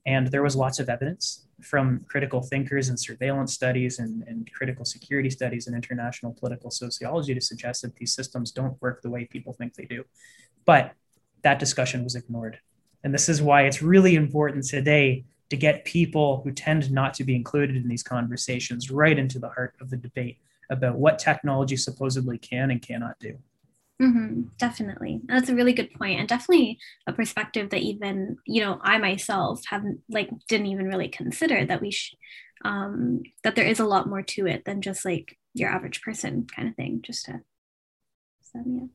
And 0.05 0.27
there 0.27 0.43
was 0.43 0.55
lots 0.55 0.79
of 0.79 0.89
evidence 0.89 1.47
from 1.63 2.05
critical 2.07 2.41
thinkers 2.41 2.89
and 2.89 2.99
surveillance 2.99 3.53
studies 3.53 3.99
and, 3.99 4.23
and 4.27 4.51
critical 4.53 4.85
security 4.85 5.29
studies 5.29 5.67
and 5.67 5.75
international 5.75 6.33
political 6.33 6.69
sociology 6.69 7.33
to 7.33 7.41
suggest 7.41 7.81
that 7.81 7.95
these 7.95 8.13
systems 8.13 8.51
don't 8.51 8.79
work 8.81 9.01
the 9.01 9.09
way 9.09 9.25
people 9.25 9.53
think 9.53 9.73
they 9.73 9.85
do. 9.85 10.03
But 10.65 10.93
that 11.43 11.59
discussion 11.59 12.03
was 12.03 12.15
ignored. 12.15 12.59
And 13.03 13.13
this 13.13 13.29
is 13.29 13.41
why 13.41 13.63
it's 13.63 13.81
really 13.81 14.15
important 14.15 14.65
today 14.65 15.25
to 15.49 15.57
get 15.57 15.85
people 15.85 16.41
who 16.43 16.51
tend 16.51 16.91
not 16.91 17.13
to 17.15 17.23
be 17.23 17.35
included 17.35 17.75
in 17.75 17.87
these 17.87 18.03
conversations 18.03 18.89
right 18.89 19.17
into 19.17 19.39
the 19.39 19.49
heart 19.49 19.75
of 19.81 19.89
the 19.89 19.97
debate 19.97 20.37
about 20.69 20.95
what 20.95 21.19
technology 21.19 21.77
supposedly 21.77 22.37
can 22.37 22.71
and 22.71 22.81
cannot 22.81 23.19
do. 23.19 23.37
Mm-hmm, 24.03 24.41
definitely. 24.57 25.21
That's 25.25 25.47
a 25.49 25.55
really 25.55 25.71
good 25.71 25.93
point 25.93 26.19
and 26.19 26.27
definitely 26.27 26.77
a 27.07 27.13
perspective 27.13 27.69
that 27.69 27.81
even, 27.81 28.37
you 28.45 28.61
know, 28.61 28.79
I 28.81 28.97
myself 28.97 29.61
haven't 29.67 30.01
like 30.09 30.29
didn't 30.49 30.67
even 30.67 30.87
really 30.87 31.07
consider 31.07 31.65
that 31.65 31.81
we 31.81 31.91
sh- 31.91 32.15
um 32.65 33.21
that 33.43 33.55
there 33.55 33.65
is 33.65 33.79
a 33.79 33.85
lot 33.85 34.09
more 34.09 34.21
to 34.21 34.47
it 34.47 34.65
than 34.65 34.81
just 34.81 35.05
like 35.05 35.37
your 35.53 35.69
average 35.69 36.01
person 36.01 36.47
kind 36.53 36.67
of 36.67 36.75
thing 36.75 37.01
just 37.01 37.25
to 37.25 37.41
yeah. 38.55 38.85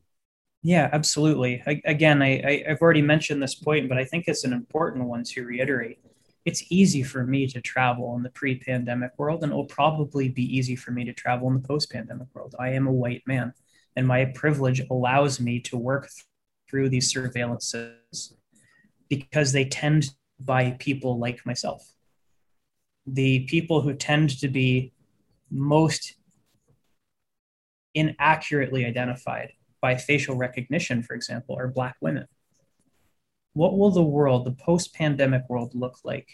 Yeah, 0.63 0.91
absolutely. 0.93 1.63
I, 1.67 1.81
again, 1.85 2.23
I, 2.23 2.41
I, 2.41 2.65
I've 2.71 2.83
already 2.83 3.03
mentioned 3.03 3.43
this 3.43 3.55
point, 3.55 3.89
but 3.89 3.99
I 3.99 4.05
think 4.05 4.25
it's 4.27 4.45
an 4.45 4.53
important 4.53 5.05
one 5.07 5.25
to 5.25 5.45
reiterate. 5.45 5.99
It's 6.45 6.65
easy 6.71 7.03
for 7.03 7.25
me 7.25 7.47
to 7.49 7.61
travel 7.61 8.15
in 8.17 8.23
the 8.23 8.31
pre-pandemic 8.31 9.13
world, 9.19 9.43
and 9.43 9.53
it 9.53 9.55
will 9.55 9.67
probably 9.67 10.29
be 10.29 10.45
easy 10.57 10.77
for 10.77 10.91
me 10.91 11.05
to 11.05 11.13
travel 11.13 11.49
in 11.49 11.55
the 11.55 11.67
post-pandemic 11.67 12.29
world. 12.35 12.55
I 12.59 12.71
am 12.71 12.87
a 12.87 12.93
white 12.93 13.23
man 13.27 13.53
and 13.99 14.07
my 14.07 14.27
privilege 14.27 14.81
allows 14.93 15.41
me 15.41 15.59
to 15.59 15.77
work 15.77 16.09
through 16.71 16.89
these 16.89 17.13
surveillances 17.13 18.33
because 19.09 19.51
they 19.51 19.65
tend 19.65 20.11
by 20.39 20.77
people 20.79 21.19
like 21.19 21.45
myself. 21.45 21.85
The 23.09 23.41
people 23.47 23.81
who 23.81 23.95
tend 23.95 24.39
to 24.39 24.47
be 24.47 24.93
most 25.51 26.15
inaccurately 27.93 28.87
identified 28.87 29.55
by 29.81 29.97
facial 29.97 30.37
recognition, 30.37 31.03
for 31.03 31.15
example, 31.15 31.57
are 31.59 31.67
Black 31.67 31.97
women. 32.01 32.29
What 33.55 33.77
will 33.77 33.91
the 33.91 34.05
world, 34.05 34.45
the 34.45 34.53
post 34.53 34.95
pandemic 34.95 35.43
world, 35.49 35.75
look 35.75 35.99
like 36.05 36.29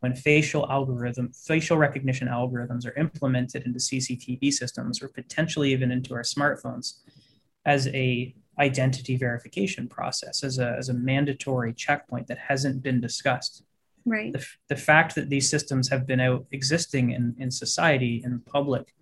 when 0.00 0.14
facial 0.14 0.70
algorithm, 0.70 1.30
facial 1.32 1.76
recognition 1.76 2.28
algorithms 2.28 2.86
are 2.86 2.98
implemented 2.98 3.64
into 3.64 3.78
CCTV 3.78 4.52
systems 4.52 5.02
or 5.02 5.08
potentially 5.08 5.72
even 5.72 5.90
into 5.90 6.14
our 6.14 6.22
smartphones 6.22 7.00
as 7.64 7.86
a 7.88 8.34
identity 8.58 9.16
verification 9.16 9.88
process, 9.88 10.42
as 10.42 10.58
a, 10.58 10.74
as 10.78 10.88
a 10.88 10.94
mandatory 10.94 11.72
checkpoint 11.72 12.26
that 12.26 12.38
hasn't 12.38 12.82
been 12.82 13.00
discussed. 13.00 13.62
Right. 14.06 14.32
The, 14.32 14.46
the 14.68 14.76
fact 14.76 15.14
that 15.14 15.28
these 15.28 15.48
systems 15.48 15.88
have 15.90 16.06
been 16.06 16.20
out 16.20 16.46
existing 16.50 17.10
in, 17.10 17.34
in 17.38 17.50
society, 17.50 18.22
in 18.24 18.40
public, 18.40 18.94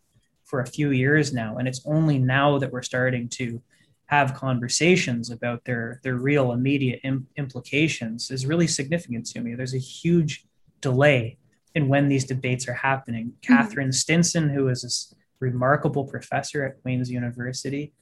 for 0.49 0.61
a 0.61 0.67
few 0.67 0.93
years 0.93 1.33
now, 1.33 1.59
and 1.59 1.69
it's 1.69 1.83
only 1.85 2.19
now 2.19 2.59
that 2.59 2.73
we're 2.73 2.83
starting 2.83 3.29
to 3.29 3.63
have 4.07 4.33
conversations 4.33 5.31
about 5.31 5.63
their 5.67 6.01
their 6.03 6.17
real 6.17 6.53
immediate 6.53 7.01
Im- 7.05 7.29
implications 7.37 8.31
is 8.31 8.47
really 8.47 8.67
significant 8.67 9.27
to 9.27 9.41
me. 9.43 9.55
There's 9.55 9.75
a 9.75 9.79
huge 9.79 10.47
delay 10.81 11.39
in 11.75 11.89
when 11.89 12.09
these 12.09 12.25
debates 12.25 12.69
are 12.69 12.75
happening. 12.75 13.27
Mm-hmm. 13.27 13.55
Catherine 13.55 13.93
Stinson, 13.93 14.49
who 14.49 14.69
is 14.69 14.83
this 14.83 15.15
remarkable 15.41 16.05
professor 16.05 16.65
at 16.65 16.83
Queen's 16.83 17.11
University, 17.11 17.93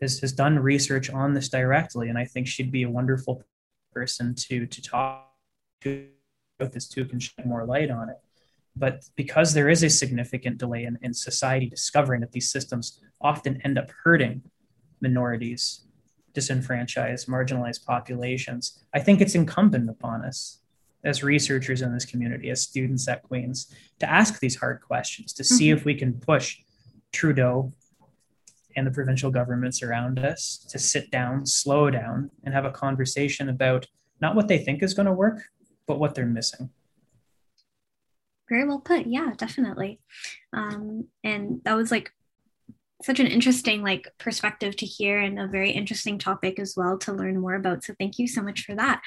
has, 0.00 0.20
has 0.20 0.32
done 0.32 0.58
research 0.58 1.10
on 1.10 1.34
this 1.34 1.48
directly, 1.48 2.08
and 2.08 2.16
I 2.16 2.24
think 2.24 2.46
she'd 2.46 2.72
be 2.72 2.84
a 2.84 2.90
wonderful 2.90 3.42
person 3.92 4.34
to 4.34 4.66
to 4.66 4.82
talk 4.82 5.32
to 5.82 6.06
about 6.60 6.72
this 6.72 6.88
too, 6.88 7.04
can 7.04 7.18
shed 7.18 7.46
more 7.46 7.64
light 7.64 7.90
on 7.90 8.08
it. 8.10 8.16
But 8.76 9.04
because 9.16 9.52
there 9.52 9.68
is 9.68 9.82
a 9.82 9.90
significant 9.90 10.58
delay 10.58 10.84
in, 10.84 10.98
in 11.02 11.12
society 11.12 11.66
discovering 11.66 12.20
that 12.20 12.32
these 12.32 12.50
systems 12.50 13.00
often 13.20 13.60
end 13.64 13.78
up 13.78 13.90
hurting 14.04 14.42
minorities, 15.00 15.86
disenfranchised, 16.34 17.26
marginalized 17.26 17.84
populations, 17.84 18.78
I 18.94 19.00
think 19.00 19.20
it's 19.20 19.34
incumbent 19.34 19.90
upon 19.90 20.24
us 20.24 20.58
as 21.04 21.22
researchers 21.22 21.82
in 21.82 21.92
this 21.92 22.04
community, 22.04 22.50
as 22.50 22.62
students 22.62 23.08
at 23.08 23.22
Queen's, 23.22 23.74
to 24.00 24.10
ask 24.10 24.40
these 24.40 24.56
hard 24.56 24.80
questions, 24.82 25.32
to 25.34 25.44
see 25.44 25.68
mm-hmm. 25.68 25.78
if 25.78 25.84
we 25.84 25.94
can 25.94 26.14
push 26.14 26.58
Trudeau 27.12 27.72
and 28.76 28.86
the 28.86 28.90
provincial 28.90 29.30
governments 29.30 29.82
around 29.82 30.18
us 30.18 30.64
to 30.70 30.78
sit 30.78 31.10
down, 31.10 31.46
slow 31.46 31.90
down, 31.90 32.30
and 32.44 32.54
have 32.54 32.64
a 32.64 32.70
conversation 32.70 33.48
about 33.48 33.86
not 34.20 34.34
what 34.34 34.48
they 34.48 34.58
think 34.58 34.82
is 34.82 34.94
going 34.94 35.06
to 35.06 35.12
work, 35.12 35.42
but 35.86 35.98
what 35.98 36.14
they're 36.14 36.26
missing. 36.26 36.70
Very 38.48 38.66
well 38.66 38.80
put. 38.80 39.06
Yeah, 39.06 39.32
definitely. 39.36 40.00
Um, 40.52 41.06
and 41.24 41.60
that 41.64 41.74
was 41.74 41.90
like 41.90 42.12
such 43.02 43.20
an 43.20 43.26
interesting 43.26 43.82
like 43.82 44.08
perspective 44.18 44.76
to 44.76 44.86
hear 44.86 45.18
and 45.18 45.38
a 45.38 45.46
very 45.46 45.70
interesting 45.70 46.18
topic 46.18 46.58
as 46.58 46.74
well 46.76 46.98
to 46.98 47.12
learn 47.12 47.40
more 47.40 47.54
about. 47.54 47.84
So 47.84 47.94
thank 47.98 48.18
you 48.18 48.26
so 48.28 48.42
much 48.42 48.64
for 48.64 48.74
that. 48.74 49.02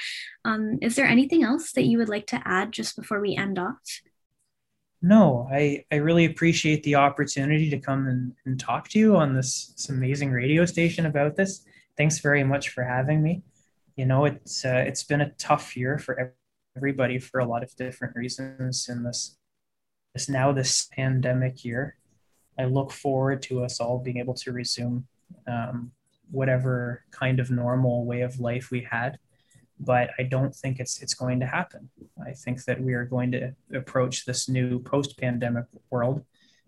Um, 0.45 0.79
is 0.81 0.95
there 0.95 1.05
anything 1.05 1.43
else 1.43 1.71
that 1.73 1.85
you 1.85 1.97
would 1.97 2.09
like 2.09 2.27
to 2.27 2.41
add 2.45 2.71
just 2.71 2.95
before 2.95 3.21
we 3.21 3.35
end 3.35 3.59
off? 3.59 4.01
No 5.05 5.49
i 5.51 5.83
i 5.91 5.95
really 5.95 6.23
appreciate 6.23 6.81
the 6.83 6.95
opportunity 6.95 7.69
to 7.69 7.77
come 7.77 8.07
and, 8.07 8.33
and 8.45 8.57
talk 8.57 8.87
to 8.89 8.99
you 8.99 9.17
on 9.17 9.33
this, 9.33 9.73
this 9.75 9.89
amazing 9.89 10.31
radio 10.31 10.65
station 10.65 11.05
about 11.05 11.35
this. 11.35 11.65
Thanks 11.97 12.19
very 12.19 12.43
much 12.43 12.69
for 12.69 12.83
having 12.83 13.21
me. 13.21 13.43
You 13.95 14.05
know 14.05 14.25
it's 14.25 14.65
uh, 14.65 14.83
it's 14.87 15.03
been 15.03 15.21
a 15.21 15.31
tough 15.31 15.77
year 15.77 15.99
for 15.99 16.33
everybody 16.75 17.19
for 17.19 17.39
a 17.39 17.45
lot 17.45 17.63
of 17.63 17.75
different 17.75 18.15
reasons 18.15 18.87
in 18.89 19.03
this 19.03 19.37
this 20.13 20.29
now 20.29 20.51
this 20.51 20.89
pandemic 20.95 21.63
year 21.65 21.97
I 22.57 22.65
look 22.65 22.91
forward 22.91 23.41
to 23.43 23.63
us 23.63 23.79
all 23.79 23.99
being 23.99 24.17
able 24.17 24.35
to 24.35 24.51
resume 24.51 25.07
um, 25.47 25.91
whatever 26.31 27.03
kind 27.11 27.39
of 27.39 27.51
normal 27.51 28.05
way 28.05 28.21
of 28.21 28.39
life 28.39 28.71
we 28.71 28.81
had. 28.81 29.19
But 29.79 30.11
I 30.19 30.23
don't 30.23 30.55
think 30.55 30.79
it's 30.79 31.01
it's 31.01 31.13
going 31.13 31.39
to 31.39 31.45
happen. 31.45 31.89
I 32.25 32.31
think 32.31 32.63
that 32.65 32.81
we 32.81 32.93
are 32.93 33.05
going 33.05 33.31
to 33.31 33.53
approach 33.73 34.25
this 34.25 34.47
new 34.47 34.79
post-pandemic 34.79 35.65
world, 35.89 36.23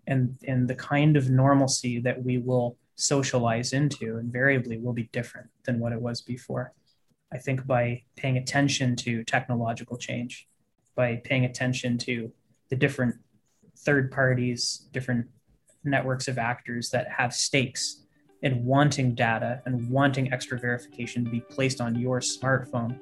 and 0.06 0.36
and 0.46 0.68
the 0.68 0.74
kind 0.74 1.16
of 1.16 1.30
normalcy 1.30 2.00
that 2.00 2.22
we 2.22 2.38
will 2.38 2.76
socialize 2.96 3.72
into 3.72 4.18
invariably 4.18 4.78
will 4.78 4.92
be 4.92 5.08
different 5.12 5.48
than 5.64 5.78
what 5.78 5.92
it 5.92 6.00
was 6.00 6.20
before. 6.20 6.72
I 7.32 7.38
think 7.38 7.66
by 7.66 8.02
paying 8.16 8.36
attention 8.36 8.96
to 8.96 9.24
technological 9.24 9.96
change, 9.96 10.48
by 10.94 11.16
paying 11.16 11.44
attention 11.44 11.98
to 11.98 12.32
the 12.70 12.76
different 12.76 13.16
third 13.78 14.10
parties, 14.10 14.88
different 14.92 15.26
networks 15.86 16.28
of 16.28 16.38
actors 16.38 16.90
that 16.90 17.08
have 17.08 17.32
stakes 17.32 18.02
in 18.42 18.64
wanting 18.64 19.14
data 19.14 19.62
and 19.66 19.88
wanting 19.88 20.32
extra 20.32 20.58
verification 20.58 21.24
to 21.24 21.30
be 21.30 21.40
placed 21.40 21.80
on 21.80 21.94
your 21.96 22.20
smartphone. 22.20 22.98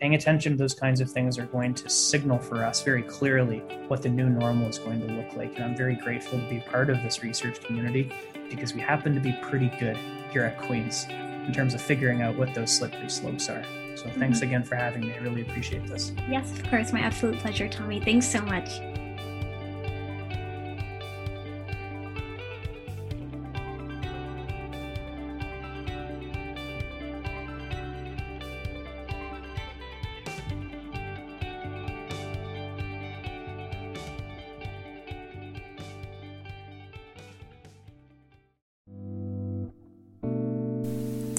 Paying 0.00 0.14
attention 0.14 0.52
to 0.52 0.58
those 0.58 0.74
kinds 0.74 1.00
of 1.00 1.10
things 1.10 1.38
are 1.38 1.46
going 1.46 1.74
to 1.74 1.88
signal 1.88 2.38
for 2.38 2.64
us 2.64 2.82
very 2.82 3.02
clearly 3.02 3.58
what 3.86 4.02
the 4.02 4.08
new 4.08 4.28
normal 4.28 4.68
is 4.68 4.78
going 4.78 5.00
to 5.00 5.06
look 5.06 5.36
like. 5.36 5.54
And 5.54 5.64
I'm 5.64 5.76
very 5.76 5.94
grateful 5.94 6.40
to 6.40 6.48
be 6.48 6.60
part 6.60 6.90
of 6.90 7.00
this 7.02 7.22
research 7.22 7.60
community 7.60 8.12
because 8.50 8.74
we 8.74 8.80
happen 8.80 9.14
to 9.14 9.20
be 9.20 9.32
pretty 9.42 9.70
good 9.78 9.96
here 10.30 10.42
at 10.42 10.60
Queen's 10.60 11.06
in 11.08 11.52
terms 11.52 11.74
of 11.74 11.80
figuring 11.80 12.22
out 12.22 12.36
what 12.36 12.54
those 12.54 12.70
slippery 12.70 13.08
slopes 13.08 13.48
are. 13.48 13.64
So 13.94 14.08
thanks 14.08 14.38
mm-hmm. 14.38 14.48
again 14.48 14.64
for 14.64 14.76
having 14.76 15.02
me. 15.02 15.14
I 15.14 15.18
really 15.18 15.42
appreciate 15.42 15.86
this. 15.86 16.12
Yes, 16.28 16.50
of 16.52 16.68
course. 16.68 16.92
My 16.92 17.00
absolute 17.00 17.38
pleasure, 17.38 17.68
Tommy. 17.68 18.00
Thanks 18.00 18.26
so 18.26 18.40
much. 18.40 18.80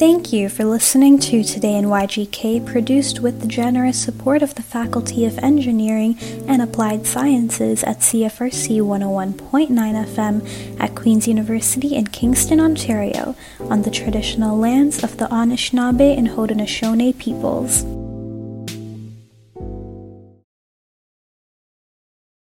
Thank 0.05 0.33
you 0.33 0.49
for 0.49 0.65
listening 0.65 1.17
to 1.19 1.45
Today 1.45 1.75
in 1.77 1.85
YGK, 1.85 2.65
produced 2.65 3.21
with 3.21 3.39
the 3.39 3.47
generous 3.47 4.03
support 4.03 4.41
of 4.41 4.53
the 4.55 4.61
Faculty 4.61 5.25
of 5.25 5.37
Engineering 5.37 6.17
and 6.45 6.61
Applied 6.61 7.07
Sciences 7.07 7.85
at 7.85 7.99
CFRC 7.99 8.81
101.9 8.81 9.69
FM 9.69 10.77
at 10.77 10.93
Queen's 10.93 11.25
University 11.25 11.95
in 11.95 12.07
Kingston, 12.07 12.59
Ontario, 12.59 13.33
on 13.61 13.83
the 13.83 13.91
traditional 13.91 14.57
lands 14.57 15.05
of 15.05 15.15
the 15.15 15.27
Anishinaabe 15.27 16.17
and 16.17 16.27
Haudenosaunee 16.27 17.17
peoples. 17.17 17.85